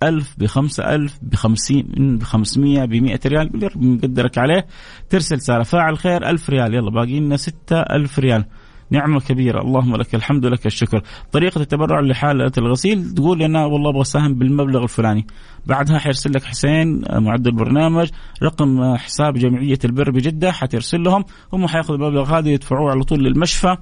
1000 0.03 0.35
ب 0.39 0.47
5000 0.47 1.19
ب 1.23 1.35
50 1.35 1.83
ب 2.19 2.23
500 2.23 2.85
ب 2.85 2.95
100 2.95 3.21
ريال. 3.27 3.63
يا 3.63 3.69
رب 3.69 3.83
مقدرك 3.83 4.39
عليه. 4.39 4.67
ترسل 5.11 5.37
رسالة 5.37 5.63
فاعل 5.63 5.99
خير 5.99 6.31
1000 6.31 6.51
ريال. 6.51 6.75
يلا 6.75 6.91
باقي 6.91 7.21
لنا 7.21 7.37
6000 7.37 8.19
ريال. 8.19 8.45
نعمة 8.91 9.21
كبيرة. 9.21 9.61
اللهم 9.61 9.97
لك 9.97 10.15
الحمد 10.15 10.47
لك 10.47 10.67
الشكر. 10.67 11.03
طريقة 11.33 11.61
التبرع 11.61 12.01
لحالة 12.01 12.53
الغسيل 12.59 13.15
تقول 13.15 13.43
أنا 13.43 13.65
والله 13.65 13.91
أبغى 13.91 14.03
أساهم 14.03 14.35
بالمبلغ 14.35 14.83
الفلاني. 14.83 15.27
بعدها 15.67 15.99
حيرسل 15.99 16.33
لك 16.33 16.45
حسين 16.45 17.03
معد 17.13 17.47
البرنامج 17.47 18.11
رقم 18.43 18.97
حساب 18.97 19.35
جمعية 19.35 19.79
البر 19.85 20.11
بجدة 20.11 20.53
حترسل 20.53 21.03
لهم. 21.03 21.25
هم 21.53 21.67
حيأخذوا 21.67 21.97
المبلغ 21.97 22.39
هذا 22.39 22.49
يدفعوه 22.49 22.91
على 22.91 23.03
طول 23.03 23.25
للمشفى. 23.25 23.77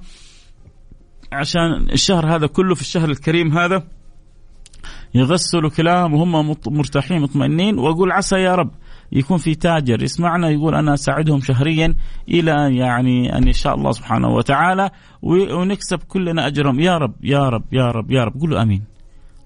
عشان 1.31 1.89
الشهر 1.93 2.35
هذا 2.35 2.47
كله 2.47 2.75
في 2.75 2.81
الشهر 2.81 3.09
الكريم 3.09 3.57
هذا 3.57 3.83
يغسلوا 5.15 5.69
كلام 5.69 6.13
وهم 6.13 6.55
مرتاحين 6.67 7.21
مطمئنين. 7.21 7.79
وأقول 7.79 8.11
عسى 8.11 8.35
يا 8.35 8.55
رب 8.55 8.71
يكون 9.11 9.37
في 9.37 9.55
تاجر. 9.55 10.03
يسمعنا 10.03 10.49
يقول 10.49 10.75
أنا 10.75 10.93
أساعدهم 10.93 11.41
شهريا 11.41 11.95
إلى 12.29 12.77
يعني 12.77 13.37
أن 13.37 13.47
يشاء 13.47 13.75
الله 13.75 13.91
سبحانه 13.91 14.27
وتعالى 14.27 14.89
ونكسب 15.21 15.99
كلنا 16.07 16.47
أجرهم. 16.47 16.79
يا 16.79 16.97
رب 16.97 17.13
يا 17.23 17.49
رب 17.49 17.63
يا 17.71 17.91
رب 17.91 18.11
يا 18.11 18.23
رب. 18.23 18.39
قولوا 18.39 18.61
آمين. 18.61 18.83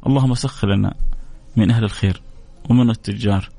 اللهم 0.08 0.34
سخر 0.34 0.76
لنا 0.76 0.94
من 1.58 1.72
أهل 1.72 1.84
الخير 1.84 2.22
ومن 2.70 2.90
التجار. 2.90 3.50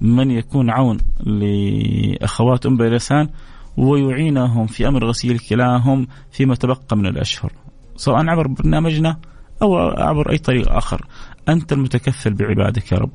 من 0.00 0.30
يكون 0.30 0.70
عون 0.70 0.98
لأخوات 1.20 2.66
أم 2.66 2.76
بيلسان 2.76 3.28
ويعينهم 3.76 4.66
في 4.66 4.88
أمر 4.88 5.04
غسيل 5.04 5.38
كلاهم 5.38 6.06
فيما 6.30 6.54
تبقى 6.54 6.96
من 6.96 7.06
الأشهر. 7.06 7.52
سواء 7.96 8.28
عبر 8.28 8.46
برنامجنا 8.46 9.16
أو 9.62 9.76
عبر 9.78 10.30
أي 10.30 10.38
طريق 10.38 10.72
آخر. 10.72 11.06
أنت 11.48 11.72
المتكفل 11.72 12.34
بعبادك 12.34 12.92
يا 12.92 12.98
رب. 12.98 13.10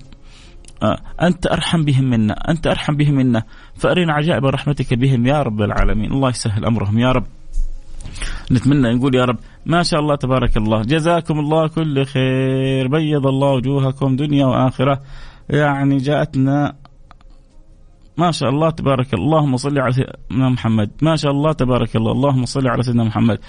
أنت 1.22 1.48
أرحم 1.48 1.84
بهم 1.84 2.04
منا 2.04 2.34
أنت 2.34 2.68
أرحم 2.68 2.96
بهم 2.96 3.14
منا. 3.14 3.44
فأرنا 3.76 4.14
عجائب 4.14 4.46
رحمتك 4.46 4.94
بهم 4.94 5.26
يا 5.26 5.42
رب 5.42 5.62
العالمين. 5.62 6.12
الله 6.12 6.30
يسهل 6.30 6.66
أمرهم 6.66 7.00
يا 7.00 7.12
رب. 7.12 7.26
نتمنى 8.52 8.94
نقول 8.94 9.16
يا 9.16 9.26
رب 9.26 9.38
ما 9.66 9.84
شاء 9.84 10.00
الله 10.00 10.16
تبارك 10.16 10.58
الله. 10.58 10.82
جزاكم 10.82 11.40
الله 11.40 11.68
كل 11.68 12.06
خير. 12.06 12.88
بيض 12.88 13.28
الله 13.28 13.52
وجوهكم 13.52 14.16
دنيا 14.16 14.46
وآخرة. 14.46 15.02
يعني 15.50 15.98
جاءتنا 15.98 16.76
ما 18.18 18.32
شاء 18.32 18.50
الله 18.50 18.70
تبارك 18.70 19.14
الله. 19.14 19.40
اللهم 19.40 19.58
صل 19.58 19.80
على 19.80 19.92
سيدنا 19.92 20.50
محمد. 20.50 20.92
ما 21.02 21.16
شاء 21.16 21.32
الله 21.32 21.52
تبارك 21.52 21.96
الله. 21.96 22.12
اللهم 22.12 22.46
صل 22.46 22.68
على 22.68 22.84
سيدنا 22.84 23.04
محمد. 23.04 23.40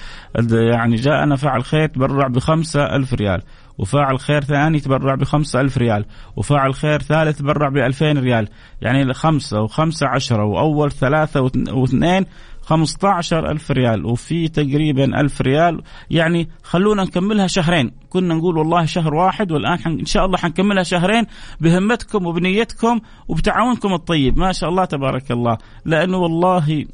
يعني 0.53 0.97
جاءنا 0.97 1.37
فاعل 1.37 1.65
خير 1.65 1.87
تبرع 1.87 2.29
بخمسة 2.29 2.97
ألف 2.97 3.15
ريال. 3.15 3.43
وفاعل 3.79 4.19
خير 4.19 4.45
ثاني 4.45 4.81
تبرع 4.81 5.15
بخمسة 5.15 5.61
ألف 5.61 5.79
ريال 5.79 6.05
وفاعل 6.37 6.75
خير 6.75 7.03
ثالث 7.03 7.39
تبرع 7.39 7.69
بألفين 7.69 8.19
ريال. 8.19 8.49
يعني 8.83 9.15
خمسة 9.15 9.61
وخمسة 9.61 10.07
عشرة 10.07 10.45
وأول 10.45 10.93
ثلاثة 10.93 11.51
واثنين 11.73 12.27
خمسة 12.61 13.09
عشر 13.09 13.51
ألف 13.51 13.71
ريال 13.71 14.07
وفي 14.07 14.49
تقريبا 14.49 15.21
ألف 15.21 15.41
ريال. 15.41 15.83
يعني 16.11 16.49
خلونا 16.63 17.05
نكملها 17.05 17.47
شهرين. 17.47 17.93
كنا 18.09 18.35
نقول 18.35 18.59
والله 18.59 18.85
شهر 18.85 19.15
واحد 19.15 19.53
والآن 19.53 19.79
إن 19.87 20.05
شاء 20.05 20.27
الله 20.27 20.39
حنكملها 20.39 20.83
شهرين 20.83 21.27
بهمتكم 21.61 22.27
وبنيتكم 22.27 23.01
وبتعاونكم 23.29 23.93
الطيب. 23.93 24.39
ما 24.39 24.53
شاء 24.53 24.71
الله 24.71 24.85
تبارك 24.85 25.31
الله. 25.31 25.59
لأنه 25.85 26.17
والله 26.17 26.85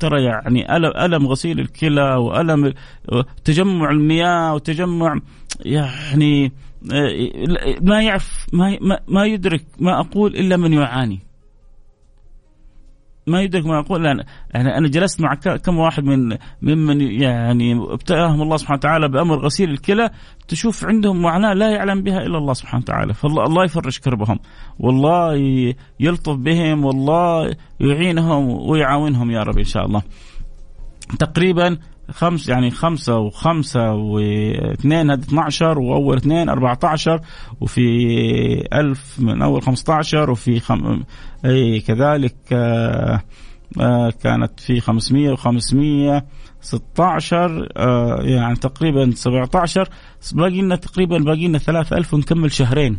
ترى 0.00 0.24
يعني 0.24 0.76
ألم, 0.76 0.92
ألم 0.96 1.26
غسيل 1.26 1.60
الكلى 1.60 2.14
وألم 2.14 2.74
تجمع 3.44 3.90
المياه 3.90 4.54
وتجمع 4.54 5.20
يعني 5.60 6.52
ما 7.80 8.02
يعرف 8.02 8.46
ما 8.52 8.98
ما 9.08 9.24
يدرك 9.24 9.64
ما 9.78 10.00
أقول 10.00 10.36
إلا 10.36 10.56
من 10.56 10.72
يعاني. 10.72 11.27
ما 13.28 13.42
يدرك 13.42 13.66
ما 13.66 13.78
أقول 13.78 14.04
يعني 14.04 14.78
أنا 14.78 14.88
جلست 14.88 15.20
مع 15.20 15.34
كم 15.34 15.78
واحد 15.78 16.04
من 16.04 16.36
ممن 16.62 17.00
يعني 17.00 17.74
ابتلاهم 17.74 18.42
الله 18.42 18.56
سبحانه 18.56 18.78
وتعالى 18.78 19.08
بأمر 19.08 19.38
غسيل 19.44 19.70
الكلى 19.70 20.10
تشوف 20.48 20.84
عندهم 20.84 21.22
معاناه 21.22 21.54
لا 21.54 21.70
يعلم 21.70 22.02
بها 22.02 22.18
إلا 22.18 22.38
الله 22.38 22.52
سبحانه 22.52 22.82
وتعالى. 22.82 23.14
فالله 23.14 23.44
الله 23.44 23.64
يفرج 23.64 23.98
كربهم. 23.98 24.38
والله 24.78 25.34
يلطف 26.00 26.36
بهم 26.36 26.84
والله 26.84 27.54
يعينهم 27.80 28.68
ويعاونهم 28.70 29.30
يا 29.30 29.42
رب 29.42 29.58
إن 29.58 29.64
شاء 29.64 29.86
الله. 29.86 30.02
تقريبا 31.18 31.78
خمس 32.10 32.48
يعني 32.48 32.70
خمسة 32.70 33.18
وخمسة 33.18 33.92
واثنين 33.92 35.10
هذا 35.10 35.20
12 35.22 35.78
وأول 35.78 36.16
اثنين 36.16 36.48
14 36.48 37.20
وفي 37.60 37.82
ألف 38.72 39.20
من 39.20 39.42
أول 39.42 39.62
15 39.62 40.30
وفي 40.30 40.60
خم... 40.60 41.02
أي 41.44 41.80
كذلك 41.80 42.36
آه 42.52 43.22
آه 43.80 44.10
كانت 44.22 44.60
في 44.60 44.80
500 44.80 45.36
و500 45.36 46.22
16 46.60 47.68
آه 47.76 48.22
يعني 48.22 48.56
تقريبا 48.56 49.10
17 49.14 49.88
باقي 50.32 50.60
لنا 50.60 50.76
تقريبا 50.76 51.18
باقي 51.18 51.48
لنا 51.48 51.58
3000 51.58 52.14
ونكمل 52.14 52.52
شهرين. 52.52 52.98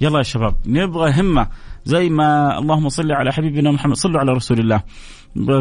يلا 0.00 0.18
يا 0.18 0.22
شباب 0.22 0.54
نبغى 0.66 1.20
همة 1.20 1.48
زي 1.84 2.08
ما 2.08 2.58
اللهم 2.58 2.88
صل 2.88 3.12
على 3.12 3.32
حبيبنا 3.32 3.70
محمد 3.70 3.96
صلوا 3.96 4.20
على 4.20 4.32
رسول 4.32 4.58
الله. 4.58 4.82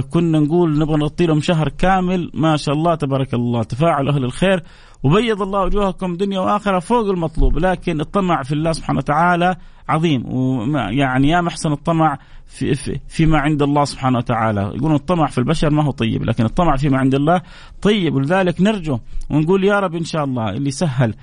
كنا 0.10 0.40
نقول 0.40 0.80
نبغى 0.80 0.98
نغطي 0.98 1.26
لهم 1.26 1.42
شهر 1.42 1.70
كامل. 1.70 2.32
ما 2.34 2.58
شاء 2.58 2.76
الله 2.76 2.96
تبارك 2.96 3.34
الله 3.34 3.64
تفاعل 3.64 4.10
أهل 4.10 4.24
الخير. 4.24 4.64
وبيض 5.04 5.42
الله 5.42 5.62
وجوهكم 5.62 6.18
دنيا 6.18 6.40
وآخرة 6.40 6.80
فوق 6.80 7.10
المطلوب 7.10 7.58
لكن 7.58 8.02
الطمع 8.02 8.44
في 8.44 8.52
الله 8.52 8.72
سبحانه 8.72 8.98
وتعالى 8.98 9.56
عظيم. 9.90 10.34
ويعني 10.34 11.30
يا 11.30 11.42
محسن 11.42 11.72
الطمع 11.72 12.18
في, 12.46 12.76
في 12.76 13.00
فيما 13.08 13.40
عند 13.40 13.62
الله 13.62 13.86
سبحانه 13.86 14.18
وتعالى. 14.18 14.62
يقولون 14.76 14.96
الطمع 14.96 15.28
في 15.28 15.38
البشر 15.38 15.70
ما 15.70 15.84
هو 15.84 15.92
طيب 15.92 16.24
لكن 16.24 16.46
الطمع 16.46 16.76
فيما 16.76 16.98
عند 16.98 17.16
الله 17.16 17.42
طيب. 17.82 18.16
ولذلك 18.16 18.62
نرجو 18.62 19.00
ونقول 19.30 19.64
يا 19.64 19.80
رب 19.80 19.96
إن 19.96 20.04
شاء 20.04 20.24
الله 20.24 20.50
اللي 20.50 20.72
سهل 20.72 21.16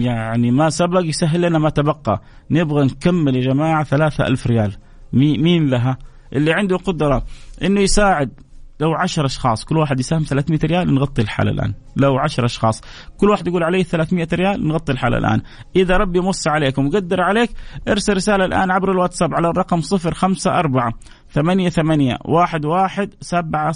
يعني 0.00 0.50
ما 0.50 0.70
سبق 0.70 1.00
يسهل 1.04 1.40
لنا 1.40 1.58
ما 1.58 1.70
تبقى. 1.70 2.22
نبغى 2.50 2.84
نكمل 2.84 3.36
يا 3.36 3.40
جماعة 3.40 3.84
ثلاثة 3.84 4.26
ألف 4.26 4.46
ريال. 4.46 4.72
مين 5.12 5.66
لها؟ 5.70 5.98
اللي 6.32 6.52
عنده 6.52 6.76
قدرة 6.76 7.24
إنه 7.62 7.80
يساعد 7.80 8.30
لو 8.80 8.94
10 8.94 9.26
أشخاص 9.26 9.64
كل 9.64 9.76
واحد 9.76 10.00
يساهم 10.00 10.22
300 10.22 10.60
ريال 10.64 10.94
نغطي 10.94 11.22
الحالة 11.22 11.50
الآن. 11.50 11.74
لو 11.96 12.18
10 12.18 12.44
أشخاص 12.44 12.82
كل 13.18 13.30
واحد 13.30 13.48
يقول 13.48 13.62
عليه 13.62 13.82
300 13.82 14.28
ريال 14.32 14.68
نغطي 14.68 14.92
الحالة 14.92 15.18
الآن. 15.18 15.42
إذا 15.76 15.96
ربي 15.96 16.20
مص 16.20 16.48
عليك 16.48 16.78
ومقدر 16.78 17.20
عليك 17.20 17.50
ارسل 17.88 18.14
رسالة 18.14 18.44
الآن 18.44 18.70
عبر 18.70 18.92
الواتساب 18.92 19.34
على 19.34 19.48
الرقم 19.50 19.80
054 19.80 20.92
88 21.30 22.10
11 22.10 23.08
700 23.20 23.72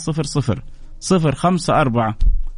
054 1.10 2.14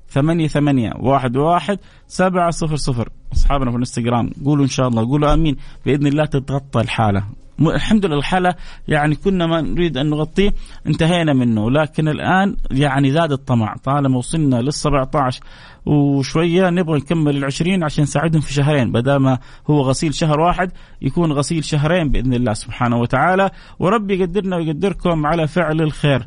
ثمانية 0.08 0.48
ثمانية 0.48 0.92
واحد 1.00 1.36
واحد 1.36 1.78
سبعة 2.06 2.50
صفر 2.50 2.76
صفر. 2.76 3.08
أصحابنا 3.32 3.70
في 3.70 3.76
الانستغرام 3.76 4.30
قولوا 4.44 4.64
إن 4.64 4.70
شاء 4.70 4.88
الله 4.88 5.06
قولوا 5.06 5.34
آمين. 5.34 5.56
بإذن 5.86 6.06
الله 6.06 6.24
تتغطى 6.24 6.80
الحالة. 6.80 7.24
الحمد 7.70 8.06
لله 8.06 8.16
الحالة 8.16 8.54
يعني 8.88 9.14
كنا 9.14 9.46
ما 9.46 9.60
نريد 9.60 9.96
أن 9.96 10.10
نغطيه 10.10 10.54
انتهينا 10.86 11.32
منه. 11.32 11.70
لكن 11.70 12.08
الآن 12.08 12.56
يعني 12.70 13.10
زاد 13.10 13.32
الطمع. 13.32 13.76
طالما 13.84 14.18
وصلنا 14.18 14.56
لل 14.56 14.72
17 14.72 15.40
وشوية 15.86 16.70
نبغى 16.70 16.98
نكمل 16.98 17.36
ال 17.36 17.44
20 17.44 17.84
عشان 17.84 18.02
نساعدهم 18.02 18.40
في 18.40 18.52
شهرين. 18.52 18.92
بدل 18.92 19.16
ما 19.16 19.38
هو 19.70 19.80
غسيل 19.80 20.14
شهر 20.14 20.40
واحد 20.40 20.70
يكون 21.02 21.32
غسيل 21.32 21.64
شهرين 21.64 22.08
بإذن 22.08 22.34
الله 22.34 22.52
سبحانه 22.52 22.96
وتعالى. 22.96 23.50
وربي 23.78 24.18
يقدرنا 24.18 24.56
ويقدركم 24.56 25.26
على 25.26 25.46
فعل 25.46 25.80
الخير. 25.80 26.26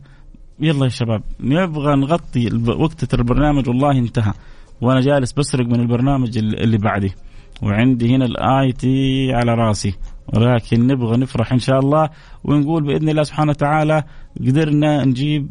يلا 0.59 0.83
يا 0.83 0.89
شباب 0.89 1.23
نبغى 1.39 1.95
نغطي 1.95 2.49
وقت 2.67 3.13
البرنامج. 3.13 3.69
والله 3.69 3.91
انتهى. 3.91 4.33
وأنا 4.81 5.01
جالس 5.01 5.33
بسرق 5.33 5.65
من 5.65 5.79
البرنامج 5.79 6.37
اللي 6.37 6.77
بعدي 6.77 7.13
وعندي 7.61 8.15
هنا 8.15 8.25
ال 8.25 8.71
IT 8.71 9.33
على 9.33 9.53
رأسي. 9.53 9.95
ولكن 10.33 10.87
نبغى 10.87 11.17
نفرح 11.17 11.53
إن 11.53 11.59
شاء 11.59 11.79
الله 11.79 12.09
ونقول 12.43 12.83
بإذن 12.83 13.09
الله 13.09 13.23
سبحانه 13.23 13.49
وتعالى 13.49 14.03
قدرنا 14.39 15.05
نجيب 15.05 15.49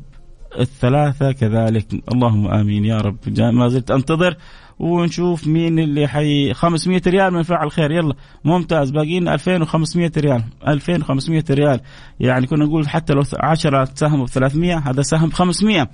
الثلاثة 0.59 1.33
كذلك. 1.33 1.87
اللهم 2.13 2.47
آمين 2.47 2.85
يا 2.85 2.99
رب. 2.99 3.17
ما 3.39 3.69
زلت 3.69 3.91
أنتظر 3.91 4.37
ونشوف 4.79 5.47
مين 5.47 5.79
اللي 5.79 6.09
حي 6.09 6.55
500 6.55 7.03
ريال 7.07 7.33
من 7.33 7.43
فعل 7.43 7.71
خير. 7.71 7.91
يلا 7.91 8.15
ممتاز. 8.45 8.91
باقي 8.91 9.21
لنا 9.21 9.35
2500 9.35 10.13
ريال. 10.17 10.45
2500 10.69 11.45
ريال. 11.51 11.81
يعني 12.21 12.47
كنا 12.47 12.65
نقول 12.65 12.89
حتى 12.89 13.13
لو 13.13 13.23
10 13.41 13.85
ساهموا 13.85 14.25
ب 14.25 14.29
300 14.29 14.79
هذا 14.79 15.03
سهم 15.03 15.29
ب 15.29 15.33
500 15.33 15.89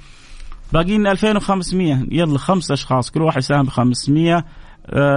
باقي 0.73 0.99
لنا 0.99 1.13
2500 1.13 2.07
يلا 2.11 2.39
خمس 2.39 2.71
أشخاص 2.71 3.11
كل 3.11 3.23
واحد 3.23 3.41
ساهم 3.41 3.65
ب 3.65 3.69
500 3.69 4.37
آه، 4.37 4.45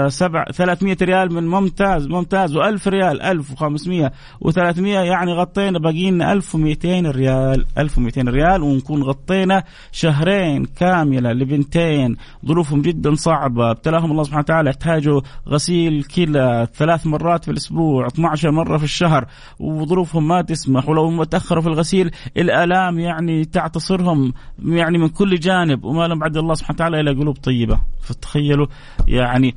سبع 0.08 0.44
300 0.44 0.98
ريال 1.02 1.34
من 1.34 1.48
ممتاز 1.48 2.08
ممتاز 2.08 2.58
و1000 2.58 2.88
ريال 2.88 3.22
1500 3.22 4.12
و300 4.46 4.80
يعني 4.80 5.34
غطينا 5.34 5.80
باقي 5.80 6.12
لنا 6.12 6.34
1200 6.34 7.12
ريال 7.12 7.66
1200 7.78 8.22
ريال 8.22 8.62
ونكون 8.62 9.04
غطينا 9.04 9.64
شهرين 9.92 10.66
كاملة 10.66 11.32
لبنتين. 11.32 12.16
ظروفهم 12.46 12.82
جدا 12.82 13.16
صعبة. 13.16 13.72
ابتلاهم 13.72 14.12
الله 14.12 14.24
سبحانه 14.24 14.42
وتعالى 14.42 14.70
يحتاجوا 14.70 15.22
غسيل 15.48 16.04
كلى 16.04 16.68
ثلاث 16.74 17.08
مرات 17.08 17.46
في 17.46 17.52
الأسبوع 17.52 18.08
12 18.08 18.52
مرة 18.52 18.78
في 18.78 18.84
الشهر 18.84 19.26
وظروفهم 19.60 20.28
ما 20.28 20.42
تسمح 20.42 20.90
ولو 20.90 21.24
تأخروا 21.24 21.62
في 21.62 21.68
الغسيل 21.68 22.12
الآلام 22.38 23.00
يعني 23.00 23.46
تعتصرهم 23.46 24.34
يعني 24.66 24.98
من 24.98 25.08
كل 25.08 25.36
جانب 25.36 25.84
وما 25.84 26.08
لهم 26.08 26.20
بعد 26.20 26.38
الله 26.38 26.54
سبحانه 26.54 26.76
وتعالى 26.76 27.00
إلا 27.00 27.12
قلوب 27.12 27.36
طيبة. 27.36 27.80
فتخيلوا 28.02 28.68
يعني 29.08 29.53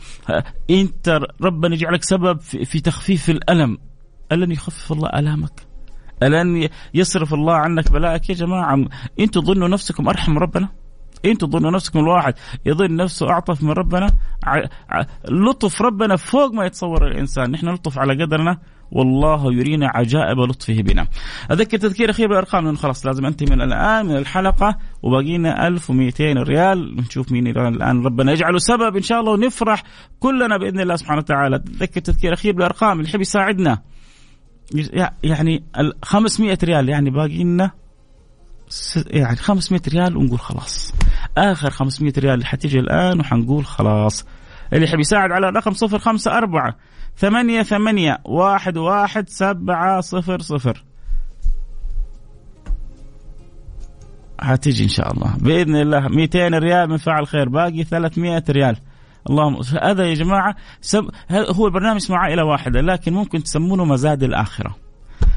انت 0.70 1.20
ربنا 1.42 1.74
يجعلك 1.74 2.04
سبب 2.04 2.40
في 2.40 2.80
تخفيف 2.80 3.30
الألم. 3.30 3.78
ألن 4.32 4.52
يخفف 4.52 4.92
الله 4.92 5.08
ألامك. 5.08 5.66
ألن 6.22 6.68
يصرف 6.94 7.34
الله 7.34 7.54
عنك 7.54 7.92
بلاءك. 7.92 8.30
يا 8.30 8.34
جماعة 8.34 8.84
أنتم 9.20 9.40
تظنوا 9.40 9.68
نفسكم 9.68 10.08
أرحم 10.08 10.38
ربنا. 10.38 10.68
أنتم 11.24 11.46
تظنوا 11.46 11.70
نفسكم 11.70 11.98
الواحد 11.98 12.34
يظن 12.66 12.96
نفسه 12.96 13.30
أعطف 13.30 13.62
من 13.62 13.70
ربنا. 13.70 14.10
لطف 15.28 15.82
ربنا 15.82 16.16
فوق 16.16 16.52
ما 16.52 16.66
يتصور 16.66 17.06
الإنسان. 17.06 17.50
نحن 17.50 17.66
نلطف 17.66 17.98
على 17.98 18.24
قدرنا. 18.24 18.58
والله 18.92 19.52
يرينا 19.52 19.90
عجائب 19.94 20.38
لطفه 20.38 20.82
بنا. 20.82 21.06
أذكر 21.50 21.78
تذكير 21.78 22.10
أخير 22.10 22.28
بالأرقام 22.28 22.64
لأنه 22.64 22.76
خلاص 22.76 23.06
لازم 23.06 23.26
أنتهي 23.26 23.46
من 23.56 23.62
الآن 23.62 24.06
من 24.06 24.16
الحلقة 24.16 24.78
وباقينا 25.02 25.66
1200 25.68 26.42
ريال. 26.42 26.96
نشوف 26.96 27.32
مين 27.32 27.46
الآن. 27.46 28.04
ربنا 28.04 28.32
يجعله 28.32 28.58
سبب 28.58 28.96
إن 28.96 29.02
شاء 29.02 29.20
الله 29.20 29.32
ونفرح 29.32 29.82
كلنا 30.20 30.56
بإذن 30.56 30.80
الله 30.80 30.96
سبحانه 30.96 31.18
وتعالى. 31.18 31.58
تذكر 31.58 32.00
تذكير 32.00 32.32
أخير 32.32 32.52
بالأرقام 32.52 32.98
اللي 32.98 33.08
يحب 33.10 33.20
يساعدنا. 33.20 33.78
يعني 35.22 35.64
500 36.02 36.58
ريال 36.64 36.88
يعني 36.88 37.10
باقي 37.10 37.44
لنا 37.44 37.70
يعني 39.06 39.36
500 39.36 39.80
ريال 39.88 40.16
ونقول 40.16 40.38
خلاص. 40.40 40.94
آخر 41.38 41.70
500 41.70 42.12
ريال 42.18 42.34
اللي 42.34 42.44
حتيجي 42.44 42.78
الآن 42.78 43.20
وحنقول 43.20 43.66
خلاص. 43.66 44.26
اللي 44.72 44.84
يحب 44.84 45.00
يساعد 45.00 45.32
على 45.32 45.48
الرقم 45.48 45.72
054 45.72 46.72
ثمانية 47.16 47.62
ثمانية 47.62 48.18
واحد 48.24 48.76
واحد 48.76 49.28
سبعة 49.28 50.00
صفر 50.00 50.40
صفر. 50.40 50.84
هتيجي 54.40 54.84
إن 54.84 54.88
شاء 54.88 55.12
الله. 55.12 55.36
بإذن 55.40 55.76
الله 55.76 56.08
200 56.08 56.48
ريال 56.48 56.90
من 56.90 56.96
فعل 56.96 57.26
خير. 57.26 57.48
باقي 57.48 57.84
300 57.84 58.44
ريال. 58.50 58.76
اللهم 59.30 59.60
هذا 59.82 60.04
يا 60.04 60.14
جماعة 60.14 60.56
سب... 60.80 61.10
هو 61.30 61.66
البرنامج 61.66 61.96
اسمه 61.96 62.16
عائلة 62.16 62.44
واحدة 62.44 62.80
لكن 62.80 63.12
ممكن 63.12 63.42
تسمونه 63.42 63.84
مزاد 63.84 64.22
الآخرة. 64.22 64.76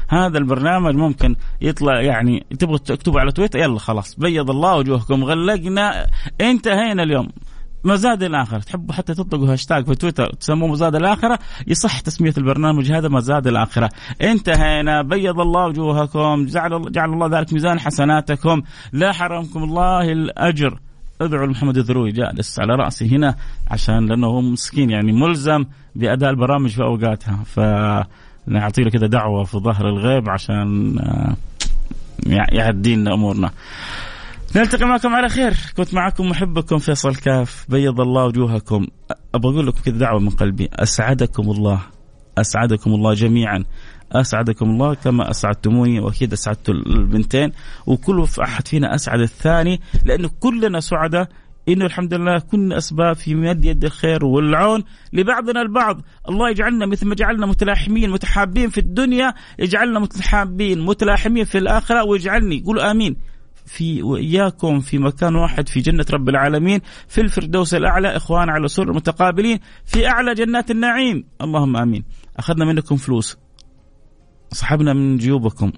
هذا 0.08 0.38
البرنامج 0.38 0.94
ممكن 0.94 1.36
يطلع 1.60 2.00
يعني 2.00 2.46
تبغوا 2.58 2.78
تكتبوا 2.78 3.20
على 3.20 3.32
تويتر 3.32 3.58
يلا 3.58 3.78
خلاص 3.78 4.14
بيض 4.14 4.50
الله 4.50 4.76
وجوهكم 4.76 5.24
غلقنا 5.24 6.06
انتهينا 6.40 7.02
اليوم. 7.02 7.28
مزاد 7.84 8.22
الآخرة 8.22 8.58
تحبوا 8.58 8.94
حتى 8.94 9.14
تطلقوا 9.14 9.52
هاشتاج 9.52 9.84
في 9.84 9.94
تويتر 9.94 10.32
تسموه 10.32 10.68
مزاد 10.68 10.94
الآخرة؟ 10.94 11.38
يصح 11.66 12.00
تسمية 12.00 12.34
البرنامج 12.38 12.92
هذا 12.92 13.08
مزاد 13.08 13.46
الآخرة. 13.46 13.90
انتهينا. 14.22 15.02
بيض 15.02 15.40
الله 15.40 15.66
وجوهكم. 15.66 16.46
جعل, 16.46 16.92
جعل 16.92 17.12
الله 17.12 17.38
ذلك 17.38 17.52
ميزان 17.52 17.80
حسناتكم. 17.80 18.62
لا 18.92 19.12
حرمكم 19.12 19.62
الله 19.62 20.12
الأجر. 20.12 20.80
ادعوا 21.20 21.46
لمحمد 21.46 21.76
الذروي. 21.76 22.12
جالس 22.12 22.60
على 22.60 22.74
رأسي 22.74 23.16
هنا 23.16 23.34
عشان 23.70 24.06
لأنه 24.06 24.26
هو 24.26 24.40
مسكين 24.40 24.90
يعني 24.90 25.12
ملزم 25.12 25.64
بأداء 25.94 26.30
البرامج 26.30 26.70
في 26.70 26.82
أوقاتها. 26.82 27.44
ف 27.44 27.60
نعطي 28.46 28.82
له 28.82 28.90
كذا 28.90 29.06
دعوة 29.06 29.44
في 29.44 29.58
ظهر 29.58 29.88
الغيب 29.88 30.28
عشان 30.28 30.98
آه، 30.98 31.36
يعدي 32.52 32.96
لنا 32.96 33.14
أمورنا. 33.14 33.50
نلتقي 34.56 34.86
معكم 34.86 35.14
على 35.14 35.28
خير. 35.28 35.54
كنت 35.76 35.94
معكم 35.94 36.28
محبكم 36.28 36.78
فيصل 36.78 37.14
كاف. 37.14 37.66
بيض 37.68 38.00
الله 38.00 38.24
وجوهكم. 38.24 38.86
أبغى 39.34 39.54
أقول 39.54 39.66
لكم 39.66 39.80
كذا 39.84 39.98
دعوة 39.98 40.20
من 40.20 40.30
قلبي. 40.30 40.68
أسعدكم 40.72 41.50
الله. 41.50 41.80
أسعدكم 42.38 42.90
الله 42.90 43.14
جميعا. 43.14 43.64
أسعدكم 44.12 44.70
الله 44.70 44.94
كما 44.94 45.30
أسعدتموني 45.30 46.00
وأكيد 46.00 46.32
أسعدت 46.32 46.68
البنتين. 46.68 47.52
وكل 47.86 48.26
أحد 48.42 48.68
فينا 48.68 48.94
أسعد 48.94 49.20
الثاني 49.20 49.80
لأنه 50.04 50.30
كلنا 50.40 50.80
سعداء. 50.80 51.28
إنه 51.68 51.84
الحمد 51.84 52.14
لله 52.14 52.38
كنا 52.38 52.78
أسباب 52.78 53.16
في 53.16 53.34
مد 53.34 53.64
يد 53.64 53.84
الخير 53.84 54.24
والعون 54.24 54.84
لبعضنا 55.12 55.62
البعض، 55.62 56.02
الله 56.28 56.50
يجعلنا 56.50 56.86
مثل 56.86 57.06
ما 57.06 57.14
جعلنا 57.14 57.46
متلاحمين 57.46 58.10
متحابين 58.10 58.68
في 58.68 58.78
الدنيا، 58.78 59.34
يجعلنا 59.58 60.00
متحابين 60.00 60.80
متلاحمين 60.80 61.44
في 61.44 61.58
الآخرة 61.58 62.04
ويجعلني. 62.04 62.62
قولوا 62.66 62.90
آمين. 62.90 63.16
في 63.70 64.02
وإياكم 64.02 64.80
في 64.80 64.98
مكان 64.98 65.36
واحد 65.36 65.68
في 65.68 65.80
جنة 65.80 66.04
رب 66.10 66.28
العالمين 66.28 66.80
في 67.08 67.20
الفردوس 67.20 67.74
الأعلى 67.74 68.16
إخوان 68.16 68.48
على 68.50 68.68
سر 68.68 68.92
متقابلين 68.92 69.58
في 69.84 70.08
أعلى 70.08 70.34
جنات 70.34 70.70
النعيم. 70.70 71.24
اللهم 71.40 71.76
آمين. 71.76 72.04
أخذنا 72.36 72.64
منكم 72.64 72.96
فلوس. 72.96 73.36
سحبنا 74.52 74.92
من 74.92 75.16
جيوبكم. 75.16 75.72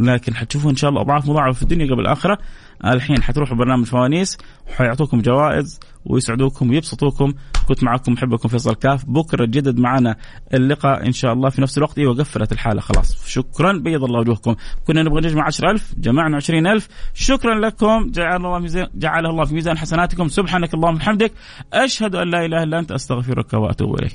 لكن 0.00 0.34
حتشوفوا 0.34 0.70
إن 0.70 0.76
شاء 0.76 0.90
الله 0.90 1.00
أضعاف 1.00 1.28
مضاعفة 1.28 1.56
في 1.56 1.62
الدنيا 1.62 1.86
قبل 1.86 2.00
الآخرة. 2.00 2.38
الحين 2.84 3.22
حتروحوا 3.22 3.56
برنامج 3.56 3.86
فوانيس 3.86 4.38
وحيعطوكم 4.68 5.20
جوائز 5.20 5.80
ويسعدوكم 6.04 6.70
ويبسطوكم. 6.70 7.32
كنت 7.68 7.84
معكم 7.84 8.12
محبكم 8.12 8.48
فيصل 8.48 8.74
كاف. 8.74 9.04
بكرة 9.06 9.44
جدد 9.44 9.78
معنا 9.78 10.16
اللقاء 10.54 11.06
إن 11.06 11.12
شاء 11.12 11.32
الله 11.32 11.48
في 11.50 11.62
نفس 11.62 11.78
الوقت. 11.78 11.98
أيوه 11.98 12.14
قفلت 12.14 12.52
الحالة 12.52 12.80
خلاص. 12.80 13.26
شكرا 13.26 13.72
بيض 13.72 14.04
الله 14.04 14.20
وجوهكم. 14.20 14.54
كنا 14.86 15.02
نبغى 15.02 15.20
نجمع 15.20 15.44
10000 15.44 15.94
جمعنا 15.98 16.36
20000 16.36 16.88
شكرا 17.14 17.60
لكم. 17.60 18.10
جعل 18.10 18.36
الله 18.36 18.58
ميزان 18.58 18.86
جعل 18.94 19.26
الله 19.26 19.44
في 19.44 19.54
ميزان 19.54 19.78
حسناتكم. 19.78 20.28
سبحانك 20.28 20.74
اللهم 20.74 20.94
وبحمدك. 20.94 21.32
أشهد 21.72 22.14
أن 22.14 22.30
لا 22.30 22.44
إله 22.44 22.62
إلا 22.62 22.78
أنت 22.78 22.92
أستغفرك 22.92 23.52
وأتوب 23.54 23.94
إليك. 23.98 24.14